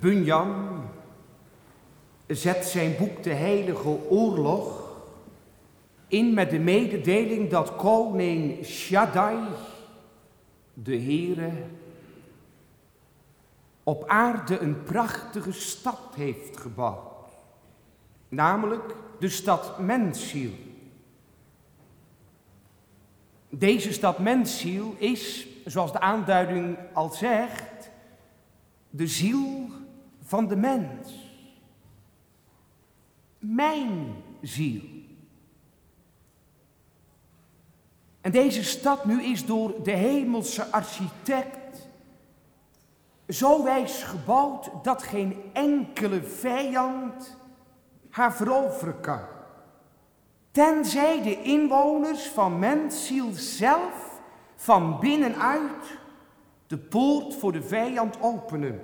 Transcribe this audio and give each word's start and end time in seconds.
Bunyan 0.00 0.82
zet 2.26 2.64
zijn 2.64 2.96
boek 2.98 3.22
De 3.22 3.32
Heilige 3.32 4.08
Oorlog 4.08 4.90
in 6.08 6.34
met 6.34 6.50
de 6.50 6.58
mededeling 6.58 7.50
dat 7.50 7.76
koning 7.76 8.64
Shaddai, 8.64 9.38
de 10.74 11.00
Heere, 11.00 11.50
op 13.82 14.08
aarde 14.08 14.58
een 14.58 14.82
prachtige 14.82 15.52
stad 15.52 16.00
heeft 16.14 16.56
gebouwd. 16.56 17.28
Namelijk 18.28 18.94
de 19.18 19.28
stad 19.28 19.78
Mensiel. 19.78 20.52
Deze 23.48 23.92
stad 23.92 24.18
Mensiel 24.18 24.94
is, 24.98 25.46
zoals 25.64 25.92
de 25.92 26.00
aanduiding 26.00 26.76
al 26.92 27.10
zegt, 27.10 27.71
de 28.94 29.06
ziel 29.06 29.68
van 30.22 30.48
de 30.48 30.56
mens. 30.56 31.30
Mijn 33.38 34.14
ziel. 34.40 34.82
En 38.20 38.32
deze 38.32 38.64
stad 38.64 39.04
nu 39.04 39.22
is 39.22 39.46
door 39.46 39.82
de 39.82 39.90
hemelse 39.90 40.64
architect 40.70 41.88
zo 43.28 43.64
wijs 43.64 44.02
gebouwd 44.02 44.70
dat 44.82 45.02
geen 45.02 45.36
enkele 45.52 46.22
vijand 46.22 47.36
haar 48.10 48.34
veroveren 48.34 49.00
kan. 49.00 49.20
Tenzij 50.50 51.22
de 51.22 51.42
inwoners 51.42 52.28
van 52.28 52.58
Mensiel 52.58 53.30
zelf 53.32 54.20
van 54.56 55.00
binnenuit 55.00 56.00
de 56.72 56.78
poort 56.78 57.34
voor 57.34 57.52
de 57.52 57.62
vijand 57.62 58.16
openen. 58.20 58.80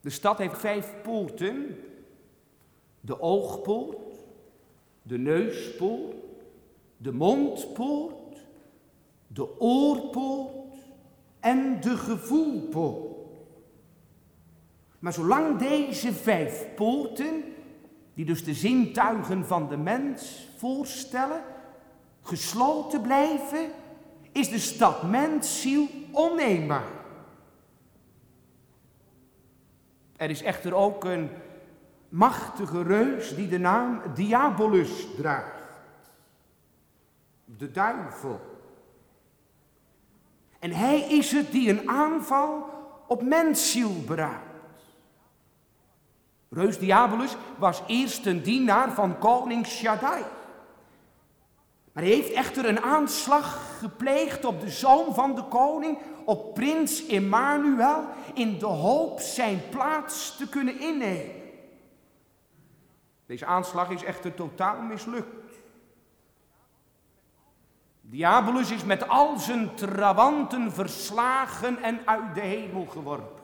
De 0.00 0.10
stad 0.10 0.38
heeft 0.38 0.58
vijf 0.58 0.94
poorten. 1.02 1.78
De 3.00 3.20
oogpoort, 3.20 4.14
de 5.02 5.18
neuspoort, 5.18 6.14
de 6.96 7.12
mondpoort, 7.12 8.46
de 9.26 9.60
oorpoort 9.60 10.74
en 11.40 11.80
de 11.80 11.96
gevoelpoort. 11.96 13.28
Maar 14.98 15.12
zolang 15.12 15.58
deze 15.58 16.12
vijf 16.12 16.68
poorten, 16.74 17.44
die 18.14 18.24
dus 18.24 18.44
de 18.44 18.54
zintuigen 18.54 19.46
van 19.46 19.68
de 19.68 19.76
mens 19.76 20.48
voorstellen, 20.56 21.42
gesloten 22.20 23.00
blijven, 23.00 23.70
is 24.32 24.48
de 24.48 24.58
stad 24.58 25.02
mensziel 25.02 25.88
onneembaar. 26.10 26.90
Er 30.16 30.30
is 30.30 30.42
echter 30.42 30.74
ook 30.74 31.04
een 31.04 31.30
machtige 32.08 32.82
reus 32.82 33.34
die 33.34 33.48
de 33.48 33.58
naam 33.58 34.02
Diabolus 34.14 35.06
draagt. 35.16 35.62
De 37.44 37.70
duivel. 37.70 38.40
En 40.58 40.70
hij 40.70 41.00
is 41.00 41.32
het 41.32 41.52
die 41.52 41.70
een 41.70 41.88
aanval 41.88 42.70
op 43.06 43.22
mensziel 43.22 44.02
beraadt. 44.06 44.50
Reus 46.48 46.78
Diabolus 46.78 47.36
was 47.58 47.82
eerst 47.86 48.26
een 48.26 48.42
dienaar 48.42 48.92
van 48.92 49.18
koning 49.18 49.66
Shaddai. 49.66 50.22
Maar 51.92 52.02
hij 52.02 52.12
heeft 52.12 52.32
echter 52.32 52.68
een 52.68 52.80
aanslag 52.80 53.78
gepleegd 53.78 54.44
op 54.44 54.60
de 54.60 54.70
zoon 54.70 55.14
van 55.14 55.34
de 55.34 55.44
koning, 55.44 55.98
op 56.24 56.54
prins 56.54 57.06
Emmanuel, 57.06 58.04
in 58.34 58.58
de 58.58 58.66
hoop 58.66 59.20
zijn 59.20 59.60
plaats 59.70 60.36
te 60.36 60.48
kunnen 60.48 60.80
innemen. 60.80 61.40
Deze 63.26 63.46
aanslag 63.46 63.90
is 63.90 64.04
echter 64.04 64.34
totaal 64.34 64.80
mislukt. 64.80 65.42
Diabolus 68.00 68.70
is 68.70 68.84
met 68.84 69.08
al 69.08 69.38
zijn 69.38 69.74
trawanten 69.74 70.72
verslagen 70.72 71.82
en 71.82 72.00
uit 72.04 72.34
de 72.34 72.40
hemel 72.40 72.86
geworpen. 72.86 73.42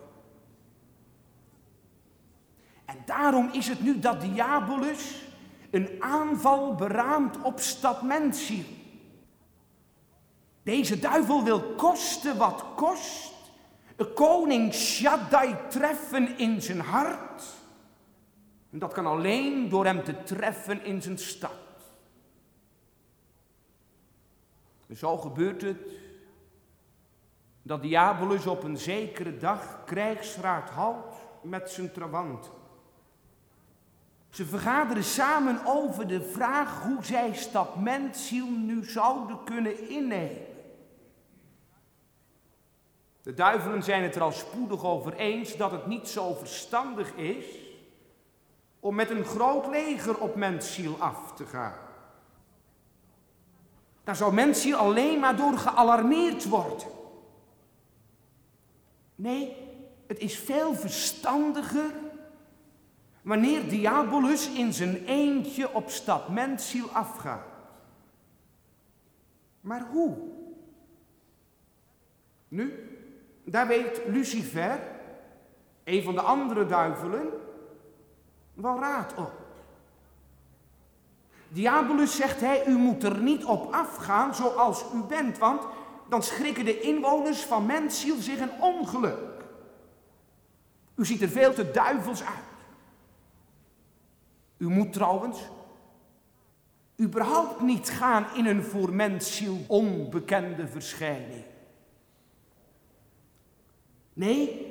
En 2.84 2.96
daarom 3.04 3.48
is 3.52 3.68
het 3.68 3.80
nu 3.80 3.98
dat 3.98 4.20
Diabolus 4.20 5.27
een 5.70 6.02
aanval 6.02 6.74
beraamt 6.74 7.42
op 7.42 7.60
stad 7.60 8.02
Mensiel. 8.02 8.64
Deze 10.62 10.98
duivel 10.98 11.44
wil 11.44 11.62
kosten 11.62 12.36
wat 12.36 12.64
kost, 12.76 13.34
een 13.96 14.12
koning 14.12 14.74
Shaddai 14.74 15.56
treffen 15.68 16.38
in 16.38 16.62
zijn 16.62 16.80
hart. 16.80 17.42
En 18.70 18.78
dat 18.78 18.92
kan 18.92 19.06
alleen 19.06 19.68
door 19.68 19.84
hem 19.84 20.04
te 20.04 20.22
treffen 20.22 20.84
in 20.84 21.02
zijn 21.02 21.18
stad. 21.18 21.52
Zo 24.94 25.16
gebeurt 25.16 25.62
het 25.62 25.78
dat 27.62 27.82
Diabolus 27.82 28.46
op 28.46 28.62
een 28.62 28.76
zekere 28.76 29.36
dag 29.36 29.84
krijgsraad 29.84 30.70
houdt 30.70 31.16
met 31.42 31.70
zijn 31.70 31.92
trawanten. 31.92 32.57
Ze 34.38 34.46
vergaderen 34.46 35.04
samen 35.04 35.60
over 35.64 36.08
de 36.08 36.22
vraag 36.22 36.82
hoe 36.82 37.04
zij 37.04 37.34
stad 37.34 37.76
Mensiel 37.76 38.46
nu 38.46 38.84
zouden 38.84 39.44
kunnen 39.44 39.88
innemen. 39.88 40.46
De 43.22 43.34
duivelen 43.34 43.82
zijn 43.82 44.02
het 44.02 44.14
er 44.14 44.22
al 44.22 44.32
spoedig 44.32 44.84
over 44.84 45.14
eens 45.14 45.56
dat 45.56 45.70
het 45.70 45.86
niet 45.86 46.08
zo 46.08 46.34
verstandig 46.34 47.14
is 47.14 47.44
om 48.80 48.94
met 48.94 49.10
een 49.10 49.24
groot 49.24 49.66
leger 49.66 50.18
op 50.18 50.34
Mensiel 50.34 50.96
af 50.98 51.32
te 51.34 51.46
gaan. 51.46 51.78
Daar 54.04 54.16
zou 54.16 54.34
Mensiel 54.34 54.76
alleen 54.76 55.20
maar 55.20 55.36
door 55.36 55.58
gealarmeerd 55.58 56.48
worden. 56.48 56.88
Nee, 59.14 59.56
het 60.06 60.18
is 60.18 60.38
veel 60.38 60.74
verstandiger 60.74 62.06
wanneer 63.28 63.68
Diabolus 63.68 64.48
in 64.48 64.72
zijn 64.72 65.04
eentje 65.04 65.74
op 65.74 65.90
stad 65.90 66.28
Mensiel 66.28 66.88
afgaat. 66.92 67.46
Maar 69.60 69.86
hoe? 69.90 70.16
Nu, 72.48 72.72
daar 73.44 73.66
weet 73.66 74.00
Lucifer, 74.06 74.80
een 75.84 76.02
van 76.02 76.14
de 76.14 76.20
andere 76.20 76.66
duivelen, 76.66 77.28
wel 78.54 78.78
raad 78.78 79.14
op. 79.14 79.32
Diabolus 81.48 82.16
zegt 82.16 82.40
hij, 82.40 82.66
u 82.66 82.76
moet 82.76 83.02
er 83.02 83.22
niet 83.22 83.44
op 83.44 83.72
afgaan 83.72 84.34
zoals 84.34 84.84
u 84.94 84.98
bent, 84.98 85.38
want 85.38 85.62
dan 86.08 86.22
schrikken 86.22 86.64
de 86.64 86.80
inwoners 86.80 87.42
van 87.44 87.66
Mensiel 87.66 88.16
zich 88.16 88.40
een 88.40 88.60
ongeluk. 88.60 89.44
U 90.94 91.06
ziet 91.06 91.22
er 91.22 91.28
veel 91.28 91.52
te 91.52 91.70
duivels 91.70 92.22
uit. 92.22 92.57
U 94.58 94.68
moet 94.68 94.92
trouwens 94.92 95.38
überhaupt 97.00 97.60
niet 97.60 97.90
gaan 97.90 98.26
in 98.34 98.46
een 98.46 98.62
voor 98.62 98.92
Mensiel 98.92 99.64
onbekende 99.66 100.68
verschijning. 100.68 101.44
Nee, 104.12 104.66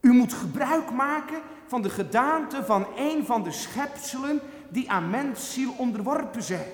u 0.00 0.12
moet 0.12 0.32
gebruik 0.32 0.90
maken 0.90 1.42
van 1.66 1.82
de 1.82 1.90
gedaante 1.90 2.64
van 2.64 2.86
een 2.96 3.26
van 3.26 3.42
de 3.42 3.50
schepselen 3.50 4.40
die 4.68 4.90
aan 4.90 5.10
mensziel 5.10 5.74
onderworpen 5.78 6.42
zijn. 6.42 6.70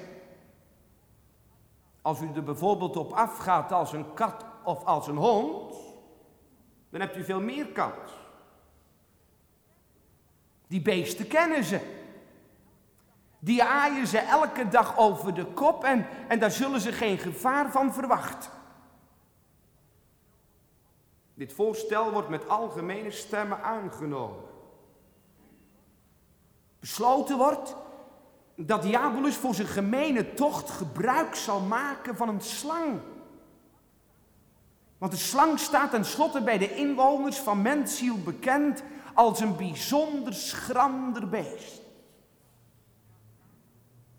Als 2.02 2.20
u 2.20 2.28
er 2.34 2.44
bijvoorbeeld 2.44 2.96
op 2.96 3.12
afgaat 3.12 3.72
als 3.72 3.92
een 3.92 4.14
kat 4.14 4.44
of 4.64 4.84
als 4.84 5.06
een 5.06 5.16
hond, 5.16 5.74
dan 6.90 7.00
hebt 7.00 7.16
u 7.16 7.24
veel 7.24 7.40
meer 7.40 7.66
kans. 7.66 8.12
Die 10.66 10.82
beesten 10.82 11.26
kennen 11.26 11.64
ze. 11.64 12.02
Die 13.44 13.62
aaien 13.62 14.06
ze 14.06 14.18
elke 14.18 14.68
dag 14.68 14.98
over 14.98 15.34
de 15.34 15.44
kop 15.44 15.84
en, 15.84 16.06
en 16.28 16.38
daar 16.38 16.50
zullen 16.50 16.80
ze 16.80 16.92
geen 16.92 17.18
gevaar 17.18 17.70
van 17.70 17.92
verwachten. 17.92 18.50
Dit 21.34 21.52
voorstel 21.52 22.10
wordt 22.10 22.28
met 22.28 22.48
algemene 22.48 23.10
stemmen 23.10 23.62
aangenomen. 23.62 24.42
Besloten 26.80 27.36
wordt 27.36 27.76
dat 28.56 28.82
Diabolus 28.82 29.36
voor 29.36 29.54
zijn 29.54 29.68
gemene 29.68 30.34
tocht 30.34 30.70
gebruik 30.70 31.34
zal 31.34 31.60
maken 31.60 32.16
van 32.16 32.28
een 32.28 32.40
slang. 32.40 33.00
Want 34.98 35.12
de 35.12 35.18
slang 35.18 35.58
staat 35.58 35.90
tenslotte 35.90 36.42
bij 36.42 36.58
de 36.58 36.74
inwoners 36.74 37.38
van 37.38 37.62
Mensiel 37.62 38.22
bekend 38.22 38.82
als 39.14 39.40
een 39.40 39.56
bijzonder 39.56 40.34
schrander 40.34 41.28
beest. 41.28 41.83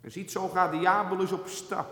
En 0.06 0.12
ziet, 0.12 0.32
zo 0.32 0.48
gaat 0.48 0.72
Diabolus 0.72 1.32
op 1.32 1.48
stap. 1.48 1.88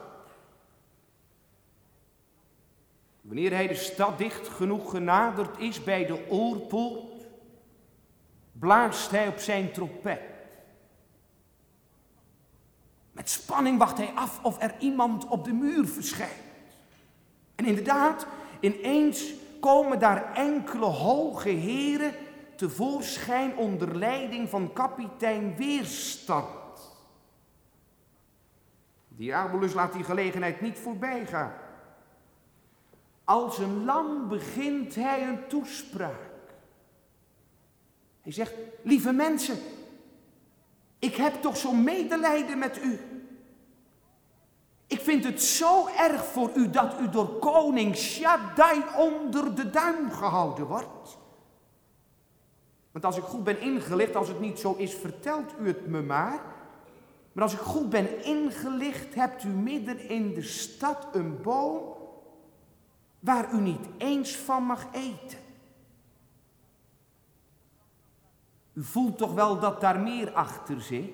Wanneer 3.22 3.52
hij 3.52 3.68
de 3.68 3.76
stad 3.76 4.18
dicht 4.18 4.48
genoeg 4.48 4.90
genaderd 4.90 5.58
is 5.58 5.84
bij 5.84 6.06
de 6.06 6.30
oorpoort, 6.30 7.28
blaast 8.52 9.12
hij 9.12 9.28
op 9.28 9.38
zijn 9.38 9.72
trompet. 9.72 10.20
Met 13.12 13.30
spanning 13.30 13.78
wacht 13.78 13.98
hij 13.98 14.12
af 14.16 14.44
of 14.44 14.62
er 14.62 14.76
iemand 14.80 15.28
op 15.28 15.46
de 15.46 15.54
muur 15.54 15.88
verschijnt. 15.88 16.44
En 17.56 17.66
inderdaad, 17.66 18.28
ineens 18.60 19.34
komen 19.60 20.00
daar 20.00 20.34
enkele 20.34 20.86
hoge 20.86 21.50
heren 21.50 22.14
tevoorschijn 22.56 23.58
onder 23.58 23.98
leiding 23.98 24.50
van 24.50 24.74
kapitein 24.74 25.56
Weerstand. 25.56 26.63
Diabolus 29.16 29.74
laat 29.74 29.94
die 29.94 30.04
gelegenheid 30.04 30.62
niet 30.62 30.80
voorbij 30.80 31.26
gaan. 31.26 31.54
Als 33.24 33.58
een 33.58 33.86
lam 33.86 34.28
begint 34.28 34.96
hij 34.96 35.28
een 35.28 35.48
toespraak. 35.48 36.32
Hij 38.22 38.32
zegt, 38.32 38.54
lieve 38.82 39.12
mensen, 39.12 39.58
ik 41.00 41.16
heb 41.16 41.34
toch 41.42 41.58
zo'n 41.58 41.84
medelijden 41.84 42.58
met 42.58 42.84
u. 42.84 43.00
Ik 44.88 45.00
vind 45.00 45.24
het 45.24 45.42
zo 45.42 45.88
erg 45.88 46.26
voor 46.26 46.52
u 46.56 46.70
dat 46.70 47.00
u 47.00 47.10
door 47.10 47.40
koning 47.40 47.96
Shaddai 47.96 48.84
onder 48.98 49.56
de 49.56 49.70
duim 49.70 50.12
gehouden 50.12 50.66
wordt. 50.66 51.18
Want 52.92 53.06
als 53.06 53.18
ik 53.18 53.24
goed 53.24 53.44
ben 53.44 53.60
ingelicht, 53.60 54.16
als 54.16 54.28
het 54.28 54.40
niet 54.40 54.60
zo 54.60 54.74
is, 54.74 54.94
vertelt 54.94 55.54
u 55.60 55.68
het 55.68 55.88
me 55.88 56.02
maar. 56.02 56.53
Maar 57.34 57.44
als 57.44 57.54
ik 57.54 57.60
goed 57.60 57.90
ben 57.90 58.24
ingelicht, 58.24 59.16
hebt 59.16 59.44
u 59.44 59.48
midden 59.48 60.10
in 60.10 60.34
de 60.34 60.42
stad 60.42 61.08
een 61.12 61.42
boom 61.42 61.82
waar 63.20 63.54
u 63.54 63.62
niet 63.62 63.88
eens 63.98 64.36
van 64.36 64.64
mag 64.64 64.88
eten. 64.92 65.40
U 68.74 68.84
voelt 68.84 69.18
toch 69.18 69.34
wel 69.34 69.60
dat 69.60 69.82
daar 69.82 70.00
meer 70.00 70.32
achter 70.32 70.82
zit? 70.82 71.12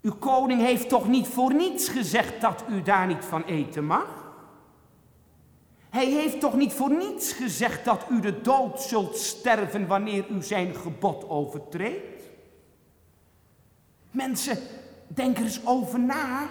Uw 0.00 0.14
koning 0.18 0.60
heeft 0.60 0.88
toch 0.88 1.08
niet 1.08 1.26
voor 1.28 1.54
niets 1.54 1.88
gezegd 1.88 2.40
dat 2.40 2.64
u 2.68 2.82
daar 2.82 3.06
niet 3.06 3.24
van 3.24 3.42
eten 3.42 3.84
mag? 3.84 4.24
Hij 5.90 6.06
heeft 6.06 6.40
toch 6.40 6.54
niet 6.54 6.72
voor 6.72 6.90
niets 6.90 7.32
gezegd 7.32 7.84
dat 7.84 8.06
u 8.10 8.20
de 8.20 8.40
dood 8.40 8.80
zult 8.80 9.16
sterven 9.16 9.86
wanneer 9.86 10.28
u 10.28 10.42
zijn 10.42 10.74
gebod 10.74 11.28
overtreedt? 11.28 12.15
Mensen, 14.16 14.58
denk 15.06 15.36
er 15.36 15.42
eens 15.42 15.66
over 15.66 16.00
na. 16.00 16.48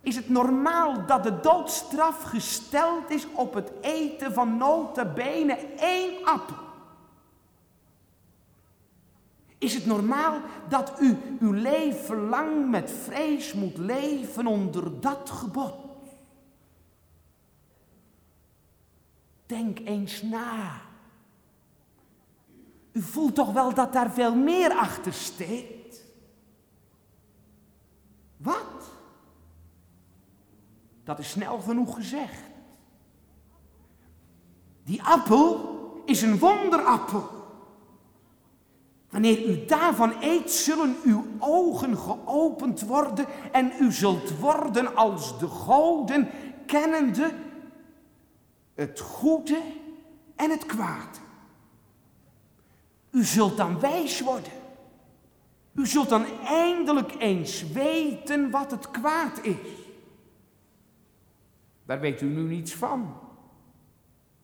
Is 0.00 0.16
het 0.16 0.28
normaal 0.28 1.06
dat 1.06 1.22
de 1.22 1.40
doodstraf 1.40 2.22
gesteld 2.22 3.10
is 3.10 3.26
op 3.32 3.54
het 3.54 3.72
eten 3.80 4.32
van 4.32 4.56
bene 5.14 5.54
één 5.76 6.24
appel? 6.24 6.56
Is 9.58 9.74
het 9.74 9.86
normaal 9.86 10.40
dat 10.68 10.92
u 11.00 11.16
uw 11.40 11.52
leven 11.52 12.28
lang 12.28 12.70
met 12.70 12.90
vrees 12.90 13.52
moet 13.52 13.78
leven 13.78 14.46
onder 14.46 15.00
dat 15.00 15.30
gebod? 15.30 15.74
Denk 19.46 19.78
eens 19.78 20.22
na. 20.22 20.80
U 22.94 23.02
voelt 23.02 23.34
toch 23.34 23.52
wel 23.52 23.74
dat 23.74 23.92
daar 23.92 24.10
veel 24.10 24.34
meer 24.34 24.72
achter 24.72 25.12
steekt? 25.12 26.04
Wat? 28.36 28.92
Dat 31.04 31.18
is 31.18 31.30
snel 31.30 31.58
genoeg 31.58 31.94
gezegd. 31.94 32.40
Die 34.84 35.02
appel 35.02 36.02
is 36.04 36.22
een 36.22 36.38
wonderappel. 36.38 37.28
Wanneer 39.10 39.48
u 39.48 39.64
daarvan 39.64 40.12
eet, 40.20 40.50
zullen 40.50 40.96
uw 41.04 41.24
ogen 41.38 41.98
geopend 41.98 42.80
worden 42.80 43.26
en 43.52 43.72
u 43.80 43.92
zult 43.92 44.38
worden 44.38 44.96
als 44.96 45.38
de 45.38 45.48
goden, 45.48 46.28
kennende 46.66 47.32
het 48.74 49.00
goede 49.00 49.60
en 50.36 50.50
het 50.50 50.66
kwaad. 50.66 51.20
U 53.14 53.24
zult 53.24 53.56
dan 53.56 53.80
wijs 53.80 54.20
worden. 54.20 54.52
U 55.74 55.86
zult 55.86 56.08
dan 56.08 56.24
eindelijk 56.46 57.14
eens 57.18 57.72
weten 57.72 58.50
wat 58.50 58.70
het 58.70 58.90
kwaad 58.90 59.42
is. 59.42 59.56
Daar 61.86 62.00
weet 62.00 62.20
u 62.20 62.26
nu 62.26 62.42
niets 62.42 62.74
van. 62.74 63.16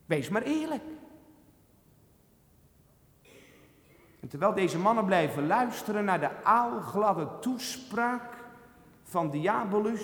Wees 0.06 0.28
maar 0.28 0.42
eerlijk. 0.42 0.82
Terwijl 4.28 4.54
deze 4.54 4.78
mannen 4.78 5.04
blijven 5.04 5.46
luisteren 5.46 6.04
naar 6.04 6.20
de 6.20 6.44
aalgladde 6.44 7.28
toespraak 7.40 8.36
van 9.02 9.30
Diabolus, 9.30 10.02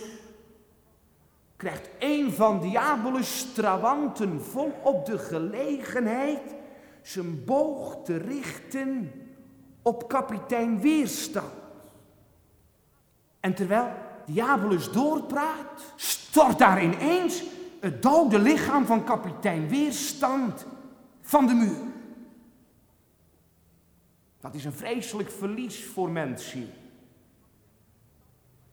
krijgt 1.57 1.91
een 1.99 2.33
van 2.33 2.61
Diabolus' 2.61 3.53
trawanten 3.53 4.43
volop 4.43 5.07
de 5.07 5.19
gelegenheid 5.19 6.55
zijn 7.07 7.45
boog 7.45 8.05
te 8.05 8.17
richten 8.17 9.13
op 9.83 10.09
kapitein 10.09 10.81
Weerstand. 10.81 11.53
En 13.41 13.55
terwijl 13.55 13.89
Diabolus 14.25 14.93
doorpraat, 14.93 15.93
stort 15.97 16.59
daar 16.59 16.83
ineens 16.83 17.43
het 17.81 18.03
dode 18.03 18.39
lichaam 18.39 18.87
van 18.87 19.05
kapitein 19.05 19.69
Weerstand 19.69 20.67
van 21.21 21.47
de 21.47 21.55
muur. 21.55 21.93
Dat 24.41 24.55
is 24.55 24.65
een 24.65 24.73
vreselijk 24.73 25.31
verlies 25.31 25.85
voor 25.85 26.11
mensen. 26.11 26.71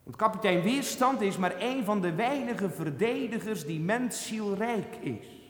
Want 0.03 0.15
kapitein 0.15 0.61
Weerstand 0.61 1.21
is 1.21 1.37
maar 1.37 1.55
een 1.61 1.83
van 1.83 2.01
de 2.01 2.13
weinige 2.13 2.69
verdedigers 2.69 3.65
die 3.65 3.79
menszielrijk 3.79 4.95
is. 4.95 5.42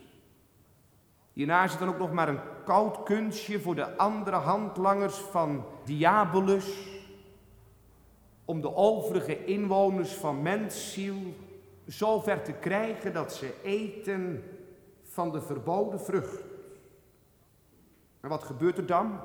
Hierna 1.33 1.63
is 1.63 1.77
dan 1.77 1.87
ook 1.87 1.97
nog 1.97 2.11
maar 2.11 2.29
een 2.29 2.39
koud 2.65 3.03
kunstje 3.03 3.59
voor 3.59 3.75
de 3.75 3.97
andere 3.97 4.35
handlangers 4.35 5.15
van 5.15 5.65
Diabolus. 5.83 6.87
Om 8.45 8.61
de 8.61 8.75
overige 8.75 9.45
inwoners 9.45 10.13
van 10.13 10.41
mensziel 10.41 11.35
zover 11.85 12.41
te 12.41 12.51
krijgen 12.51 13.13
dat 13.13 13.33
ze 13.33 13.53
eten 13.63 14.43
van 15.03 15.31
de 15.31 15.41
verboden 15.41 16.01
vrucht. 16.01 16.43
En 18.21 18.29
wat 18.29 18.43
gebeurt 18.43 18.77
er 18.77 18.85
dan? 18.85 19.19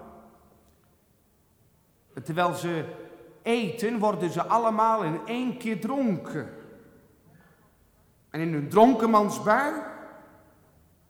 terwijl 2.24 2.54
ze 2.54 2.84
eten, 3.42 3.98
worden 3.98 4.30
ze 4.30 4.42
allemaal 4.42 5.02
in 5.02 5.20
één 5.26 5.56
keer 5.56 5.80
dronken. 5.80 6.48
En 8.30 8.40
in 8.40 8.52
hun 8.52 8.68
dronkenmansbui 8.68 9.72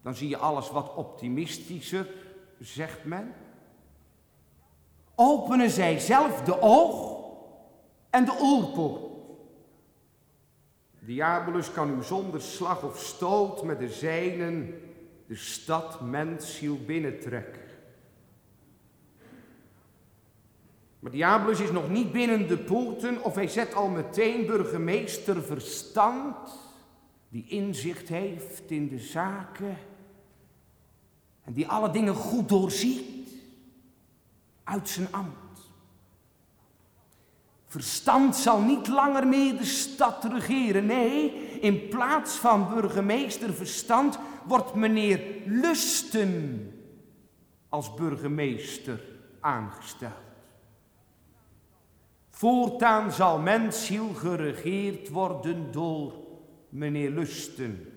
dan 0.08 0.16
zie 0.16 0.28
je 0.28 0.36
alles 0.36 0.70
wat 0.70 0.94
optimistischer, 0.94 2.06
zegt 2.58 3.04
men. 3.04 3.34
Openen 5.14 5.70
zij 5.70 5.98
zelf 5.98 6.42
de 6.42 6.60
oog 6.60 7.24
en 8.10 8.24
de 8.24 8.38
oorpoort. 8.40 9.12
Diabolus 10.98 11.72
kan 11.72 11.98
u 11.98 12.02
zonder 12.02 12.40
slag 12.40 12.82
of 12.82 12.98
stoot 12.98 13.62
met 13.62 13.78
de 13.78 13.88
zijnen 13.88 14.80
de 15.26 15.36
stad 15.36 16.00
mensziel 16.00 16.78
binnentrekken. 16.86 17.62
Maar 20.98 21.10
Diabolus 21.10 21.60
is 21.60 21.70
nog 21.72 21.88
niet 21.88 22.12
binnen 22.12 22.48
de 22.48 22.58
poorten 22.58 23.24
of 23.24 23.34
hij 23.34 23.48
zet 23.48 23.74
al 23.74 23.88
meteen 23.88 24.46
burgemeester 24.46 25.42
Verstand, 25.42 26.36
die 27.28 27.46
inzicht 27.48 28.08
heeft 28.08 28.70
in 28.70 28.88
de 28.88 28.98
zaken 28.98 29.76
en 31.48 31.54
die 31.54 31.68
alle 31.68 31.90
dingen 31.90 32.14
goed 32.14 32.48
doorziet 32.48 33.30
uit 34.64 34.88
zijn 34.88 35.08
ambt. 35.10 35.70
Verstand 37.66 38.36
zal 38.36 38.60
niet 38.60 38.88
langer 38.88 39.26
meer 39.26 39.56
de 39.56 39.64
stad 39.64 40.24
regeren. 40.24 40.86
Nee, 40.86 41.32
in 41.60 41.88
plaats 41.88 42.34
van 42.34 42.68
burgemeester 42.68 43.54
Verstand 43.54 44.18
wordt 44.44 44.74
meneer 44.74 45.20
Lusten 45.46 46.72
als 47.68 47.94
burgemeester 47.94 49.00
aangesteld. 49.40 50.12
Voortaan 52.30 53.12
zal 53.12 53.38
mensziel 53.38 54.14
geregeerd 54.14 55.08
worden 55.08 55.72
door 55.72 56.12
meneer 56.68 57.10
Lusten. 57.10 57.92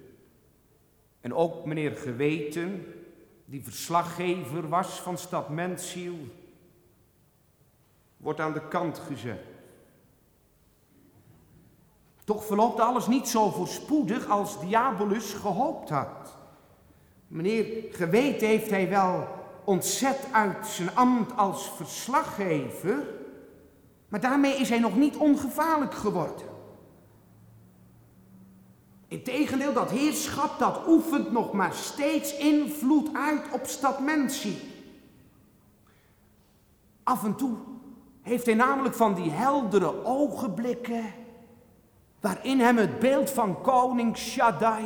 En 1.21 1.33
ook 1.33 1.65
meneer 1.65 1.91
Geweten, 1.91 2.85
die 3.51 3.63
verslaggever 3.63 4.69
was 4.69 5.01
van 5.01 5.17
stad 5.17 5.49
Mensiel, 5.49 6.15
wordt 8.17 8.39
aan 8.39 8.53
de 8.53 8.67
kant 8.67 8.99
gezet. 8.99 9.43
Toch 12.23 12.45
verloopt 12.45 12.79
alles 12.79 13.07
niet 13.07 13.27
zo 13.27 13.49
voorspoedig 13.49 14.27
als 14.29 14.59
Diabolus 14.59 15.33
gehoopt 15.33 15.89
had. 15.89 16.35
Meneer 17.27 17.93
geweten 17.93 18.47
heeft 18.47 18.69
hij 18.69 18.89
wel 18.89 19.27
ontzet 19.63 20.27
uit 20.31 20.67
zijn 20.67 20.95
ambt 20.95 21.37
als 21.37 21.69
verslaggever, 21.69 23.07
maar 24.07 24.19
daarmee 24.19 24.55
is 24.55 24.69
hij 24.69 24.79
nog 24.79 24.95
niet 24.95 25.17
ongevaarlijk 25.17 25.93
geworden. 25.93 26.50
Integendeel, 29.11 29.73
dat 29.73 29.89
heerschap 29.89 30.59
dat 30.59 30.87
oefent 30.87 31.31
nog 31.31 31.53
maar 31.53 31.73
steeds 31.73 32.37
invloed 32.37 33.09
uit 33.13 33.51
op 33.51 33.65
stad 33.65 33.99
Mensie. 33.99 34.59
Af 37.03 37.23
en 37.23 37.35
toe 37.35 37.57
heeft 38.21 38.45
hij 38.45 38.55
namelijk 38.55 38.95
van 38.95 39.13
die 39.13 39.31
heldere 39.31 40.05
ogenblikken 40.05 41.13
waarin 42.19 42.59
hem 42.59 42.77
het 42.77 42.99
beeld 42.99 43.29
van 43.29 43.61
koning 43.61 44.17
Shaddai 44.17 44.85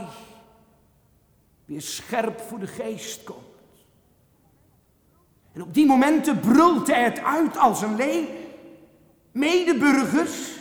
weer 1.66 1.82
scherp 1.82 2.40
voor 2.40 2.60
de 2.60 2.68
geest 2.68 3.24
komt. 3.24 3.40
En 5.54 5.62
op 5.62 5.74
die 5.74 5.86
momenten 5.86 6.40
brult 6.40 6.88
hij 6.88 7.04
het 7.04 7.20
uit 7.20 7.58
als 7.58 7.82
een 7.82 7.96
leeuw. 7.96 8.28
Medeburgers, 9.32 10.58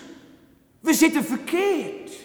we 0.81 0.95
zitten 0.95 1.25
verkeerd. 1.25 2.24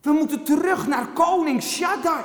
We 0.00 0.10
moeten 0.10 0.44
terug 0.44 0.86
naar 0.86 1.08
koning 1.08 1.62
Shaddai. 1.62 2.24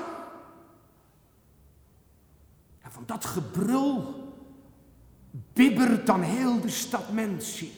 Van 2.96 3.04
dat 3.06 3.26
gebrul 3.26 4.14
bibbert 5.54 6.06
dan 6.06 6.22
heel 6.22 6.62
de 6.62 6.70
stad 6.70 7.12
Mensie. 7.12 7.74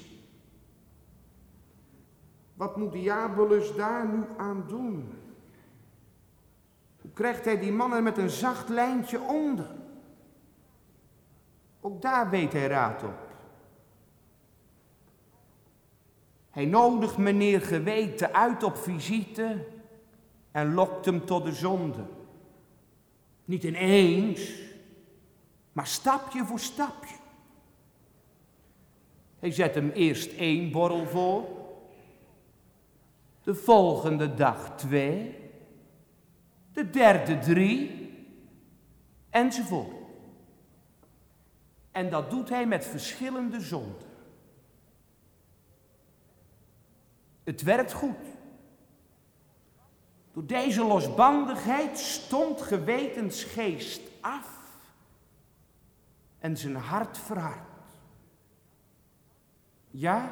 Wat 2.53 2.77
moet 2.77 2.91
Diabolus 2.91 3.75
daar 3.75 4.07
nu 4.07 4.23
aan 4.37 4.65
doen? 4.67 5.13
Hoe 7.01 7.11
krijgt 7.11 7.45
hij 7.45 7.59
die 7.59 7.71
mannen 7.71 8.03
met 8.03 8.17
een 8.17 8.29
zacht 8.29 8.69
lijntje 8.69 9.19
onder? 9.21 9.69
Ook 11.81 12.01
daar 12.01 12.29
weet 12.29 12.53
hij 12.53 12.67
raad 12.67 13.03
op. 13.03 13.27
Hij 16.49 16.65
nodigt 16.65 17.17
meneer 17.17 17.61
geweten 17.61 18.33
uit 18.33 18.63
op 18.63 18.77
visite 18.77 19.65
en 20.57 20.73
lokt 20.73 21.05
hem 21.05 21.25
tot 21.25 21.43
de 21.43 21.53
zonde. 21.53 22.05
Niet 23.45 23.63
ineens, 23.63 24.51
maar 25.71 25.87
stapje 25.87 26.45
voor 26.45 26.59
stapje. 26.59 27.15
Hij 29.39 29.51
zet 29.51 29.75
hem 29.75 29.89
eerst 29.89 30.31
één 30.31 30.71
borrel 30.71 31.05
voor, 31.05 31.45
de 33.43 33.55
volgende 33.55 34.33
dag 34.33 34.77
twee, 34.77 35.35
de 36.73 36.89
derde 36.89 37.37
drie, 37.37 38.11
enzovoort. 39.29 39.95
En 41.91 42.09
dat 42.09 42.29
doet 42.29 42.49
hij 42.49 42.67
met 42.67 42.85
verschillende 42.85 43.61
zonden. 43.61 44.07
Het 47.43 47.61
werkt 47.61 47.93
goed. 47.93 48.36
Door 50.37 50.45
deze 50.45 50.83
losbandigheid 50.83 51.97
stond 51.97 52.61
gewetensgeest 52.61 54.01
af 54.21 54.49
en 56.39 56.57
zijn 56.57 56.75
hart 56.75 57.17
verhard. 57.17 57.69
Ja, 59.89 60.29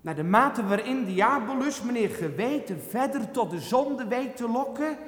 naar 0.00 0.14
de 0.14 0.22
mate 0.22 0.66
waarin 0.66 1.04
Diabolus 1.04 1.82
meneer 1.82 2.10
geweten 2.10 2.80
verder 2.80 3.30
tot 3.30 3.50
de 3.50 3.60
zonde 3.60 4.06
weet 4.06 4.36
te 4.36 4.48
lokken, 4.48 4.98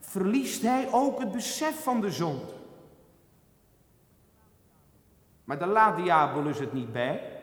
verliest 0.00 0.62
hij 0.62 0.88
ook 0.92 1.18
het 1.18 1.32
besef 1.32 1.82
van 1.82 2.00
de 2.00 2.10
zonde. 2.10 2.52
Maar 5.44 5.58
daar 5.58 5.68
laat 5.68 5.96
Diabolus 5.96 6.58
het 6.58 6.72
niet 6.72 6.92
bij. 6.92 7.35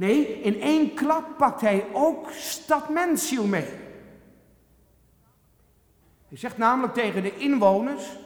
Nee, 0.00 0.40
in 0.42 0.60
één 0.60 0.94
klap 0.94 1.36
pakt 1.36 1.60
hij 1.60 1.86
ook 1.92 2.30
stad 2.30 2.88
Mensiel 2.88 3.46
mee. 3.46 3.68
Hij 6.28 6.38
zegt 6.38 6.58
namelijk 6.58 6.94
tegen 6.94 7.22
de 7.22 7.36
inwoners: 7.36 8.16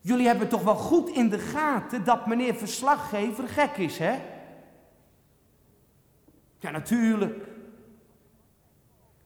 Jullie 0.00 0.26
hebben 0.26 0.48
toch 0.48 0.62
wel 0.62 0.74
goed 0.74 1.08
in 1.08 1.28
de 1.28 1.38
gaten 1.38 2.04
dat 2.04 2.26
meneer 2.26 2.54
verslaggever 2.54 3.48
gek 3.48 3.76
is, 3.76 3.98
hè? 3.98 4.22
Ja, 6.58 6.70
natuurlijk. 6.70 7.44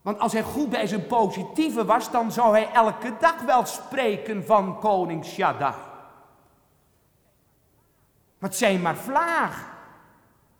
Want 0.02 0.18
als 0.18 0.32
hij 0.32 0.42
goed 0.42 0.70
bij 0.70 0.86
zijn 0.86 1.06
positieve 1.06 1.84
was, 1.84 2.10
dan 2.10 2.32
zou 2.32 2.52
hij 2.52 2.72
elke 2.72 3.16
dag 3.18 3.42
wel 3.42 3.66
spreken 3.66 4.46
van 4.46 4.78
koning 4.78 5.24
Shaddai. 5.24 5.74
Wat 8.38 8.56
zijn 8.56 8.80
maar 8.80 8.96
vlaag. 8.96 9.69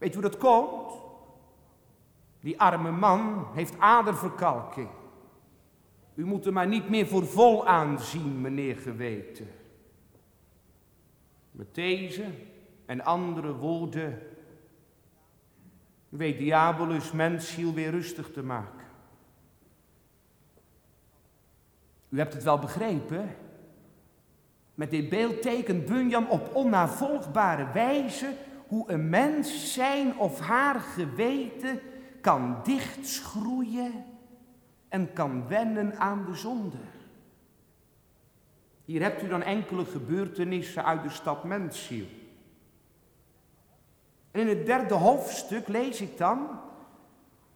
Weet 0.00 0.14
je 0.14 0.21
hoe 0.21 0.30
dat 0.30 0.38
komt? 0.38 0.92
Die 2.40 2.61
arme 2.61 2.90
man 2.90 3.47
heeft 3.54 3.78
aderverkalking. 3.78 4.88
U 6.14 6.25
moet 6.25 6.47
er 6.47 6.52
maar 6.52 6.66
niet 6.66 6.88
meer 6.88 7.07
voor 7.07 7.26
vol 7.26 7.66
aanzien, 7.66 8.40
meneer 8.40 8.76
geweten. 8.76 9.49
Met 11.50 11.75
deze 11.75 12.25
en 12.87 13.04
andere 13.04 13.54
woorden 13.54 14.23
weet 16.09 16.38
Diabolus 16.38 17.12
mensziel 17.12 17.75
weer 17.75 17.90
rustig 17.90 18.30
te 18.30 18.42
maken. 18.42 18.87
U 22.09 22.19
hebt 22.19 22.33
het 22.33 22.42
wel 22.42 22.59
begrepen. 22.59 23.37
Met 24.75 24.90
dit 24.90 25.09
beeld 25.09 25.42
tekent 25.42 25.87
Bunyan 25.87 26.28
op 26.28 26.54
onnavolgbare 26.54 27.73
wijze 27.73 28.35
hoe 28.71 28.91
een 28.91 29.09
mens 29.09 29.73
zijn 29.73 30.19
of 30.19 30.41
haar 30.41 30.81
geweten 30.81 31.81
kan 32.21 32.61
dichtschroeien 32.62 34.05
en 34.89 35.12
kan 35.12 35.49
wennen 35.49 35.99
aan 35.99 36.25
de 36.25 36.35
zonde. 36.35 36.77
Hier 38.85 39.03
hebt 39.03 39.23
u 39.23 39.29
dan 39.29 39.43
enkele 39.43 39.85
gebeurtenissen 39.85 40.85
uit 40.85 41.03
de 41.03 41.11
stad 41.11 41.45
Mensiel. 41.45 42.07
En 44.31 44.41
in 44.41 44.49
het 44.49 44.67
derde 44.67 44.95
hoofdstuk 44.95 45.69
lees 45.69 46.00
ik 46.00 46.19
dan 46.19 46.49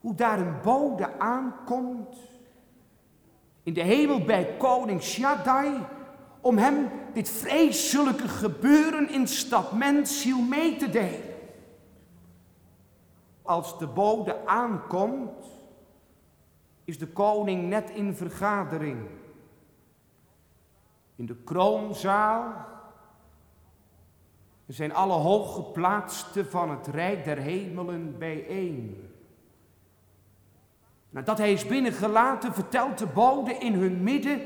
hoe 0.01 0.15
daar 0.15 0.39
een 0.39 0.61
bode 0.63 1.19
aankomt 1.19 2.17
in 3.63 3.73
de 3.73 3.83
hemel 3.83 4.25
bij 4.25 4.57
koning 4.59 5.03
Shaddai 5.03 5.79
om 6.45 6.59
hem 6.59 6.91
dit 7.13 7.29
vreselijke 7.29 8.29
gebeuren 8.29 9.11
in 9.11 9.27
stad 9.27 9.73
Mensiel 9.73 10.41
mee 10.41 10.77
te 10.77 10.91
delen. 10.91 11.35
Als 13.43 13.79
de 13.79 13.87
bode 13.87 14.47
aankomt, 14.47 15.47
is 16.85 16.99
de 16.99 17.07
koning 17.07 17.69
net 17.69 17.91
in 17.91 18.15
vergadering. 18.15 19.09
In 21.17 21.27
de 21.27 21.37
kroonzaal 21.45 22.67
zijn 24.67 24.95
alle 24.95 25.13
hooggeplaatsten 25.13 26.47
van 26.47 26.71
het 26.71 26.87
Rijk 26.87 27.25
der 27.25 27.39
Hemelen 27.39 28.19
bijeen. 28.19 29.11
Nadat 31.11 31.39
hij 31.39 31.53
is 31.53 31.67
binnengelaten, 31.67 32.55
vertelt 32.55 32.99
de 32.99 33.07
bode 33.07 33.55
in 33.55 33.75
hun 33.75 34.03
midden 34.03 34.41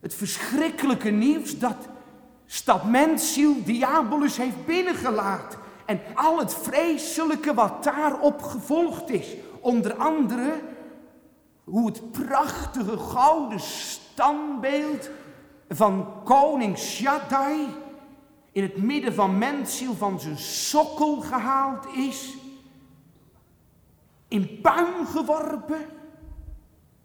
het 0.00 0.14
verschrikkelijke 0.14 1.10
nieuws 1.10 1.58
dat 1.58 1.76
stad 2.46 2.84
Mensiel 2.84 3.64
Diabolus 3.64 4.36
heeft 4.36 4.66
binnengelaten. 4.66 5.58
En 5.86 6.00
al 6.14 6.38
het 6.38 6.54
vreselijke 6.54 7.54
wat 7.54 7.84
daarop 7.84 8.42
gevolgd 8.42 9.10
is. 9.10 9.26
Onder 9.60 9.94
andere 9.94 10.60
hoe 11.64 11.86
het 11.86 12.12
prachtige 12.12 12.98
gouden 12.98 13.60
standbeeld 13.60 15.10
van 15.68 16.08
koning 16.24 16.78
Shaddai 16.78 17.66
in 18.52 18.62
het 18.62 18.76
midden 18.76 19.14
van 19.14 19.38
Mensiel 19.38 19.94
van 19.94 20.20
zijn 20.20 20.38
sokkel 20.38 21.20
gehaald 21.20 21.86
is, 21.94 22.34
in 24.28 24.60
puin 24.60 25.06
geworpen 25.06 25.86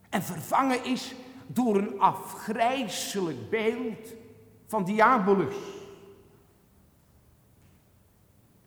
en 0.09 0.23
vervangen 0.23 0.83
is 0.83 1.13
door 1.53 1.75
een 1.75 1.99
afgrijselijk 1.99 3.49
beeld 3.49 4.13
van 4.67 4.83
Diabolus. 4.83 5.55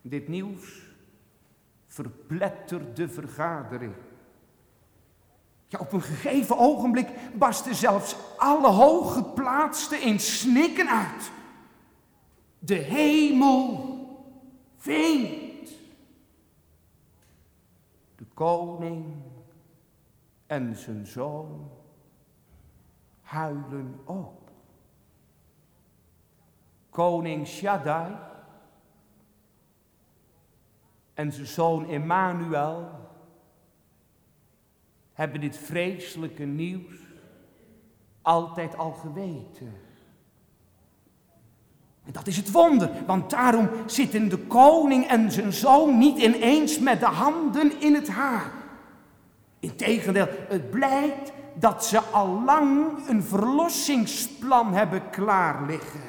Dit 0.03 0.29
nieuws 0.29 0.83
verplettert 1.87 2.97
de 2.97 3.09
vergadering. 3.09 3.95
Ja, 5.67 5.79
op 5.79 5.93
een 5.93 6.03
gegeven 6.03 6.59
ogenblik 6.59 7.09
barsten 7.35 7.75
zelfs 7.75 8.17
alle 8.37 8.71
hooggeplaatsten 8.71 10.03
in 10.03 10.21
snikken 10.21 10.89
uit. 10.89 11.31
De 12.59 12.75
hemel 12.75 13.93
weent. 14.83 15.69
De 18.17 18.25
koning 18.35 19.05
en 20.47 20.77
zijn 20.77 21.07
zoon 21.07 21.71
huilen 23.35 24.01
op. 24.05 24.51
koning 26.91 27.47
Shaddai 27.47 28.13
en 31.15 31.33
zijn 31.33 31.47
zoon 31.47 31.89
Emmanuel 31.89 32.91
hebben 35.13 35.41
dit 35.41 35.57
vreselijke 35.57 36.45
nieuws 36.45 36.95
altijd 38.23 38.77
al 38.77 38.93
geweten. 38.93 39.75
En 42.05 42.13
dat 42.13 42.27
is 42.27 42.37
het 42.37 42.51
wonder, 42.51 42.91
want 43.07 43.31
daarom 43.31 43.69
zitten 43.87 44.29
de 44.29 44.39
koning 44.39 45.07
en 45.07 45.33
zijn 45.33 45.53
zoon 45.53 45.99
niet 45.99 46.19
ineens 46.19 46.79
met 46.79 47.01
de 47.01 47.07
handen 47.07 47.81
in 47.81 47.95
het 47.95 48.09
haar. 48.09 48.53
Integendeel, 49.59 50.29
het 50.49 50.71
blijkt 50.71 51.33
dat 51.55 51.85
ze 51.85 52.01
al 52.01 52.43
lang 52.45 52.99
een 53.09 53.23
verlossingsplan 53.23 54.73
hebben 54.73 55.11
klaar 55.11 55.67
liggen. 55.67 56.01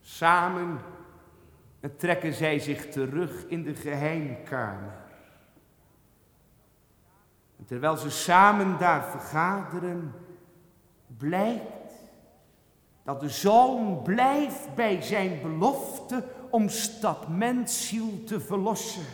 Samen 0.00 0.80
trekken 1.96 2.34
zij 2.34 2.58
zich 2.58 2.88
terug 2.88 3.44
in 3.46 3.62
de 3.62 3.74
geheimkamer. 3.74 5.06
Terwijl 7.66 7.96
ze 7.96 8.10
samen 8.10 8.78
daar 8.78 9.04
vergaderen, 9.04 10.14
blijkt 11.16 11.92
dat 13.02 13.20
de 13.20 13.28
zoon 13.28 14.02
blijft 14.02 14.74
bij 14.74 15.02
zijn 15.02 15.42
belofte 15.42 16.24
om 16.50 16.68
stad 16.68 17.28
mensziel 17.28 18.24
te 18.24 18.40
verlossen. 18.40 19.04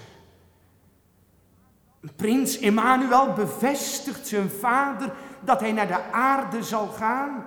Prins 2.17 2.59
Emmanuel 2.59 3.33
bevestigt 3.33 4.27
zijn 4.27 4.51
vader 4.51 5.13
dat 5.41 5.61
hij 5.61 5.73
naar 5.73 5.87
de 5.87 6.13
aarde 6.13 6.63
zal 6.63 6.87
gaan. 6.87 7.45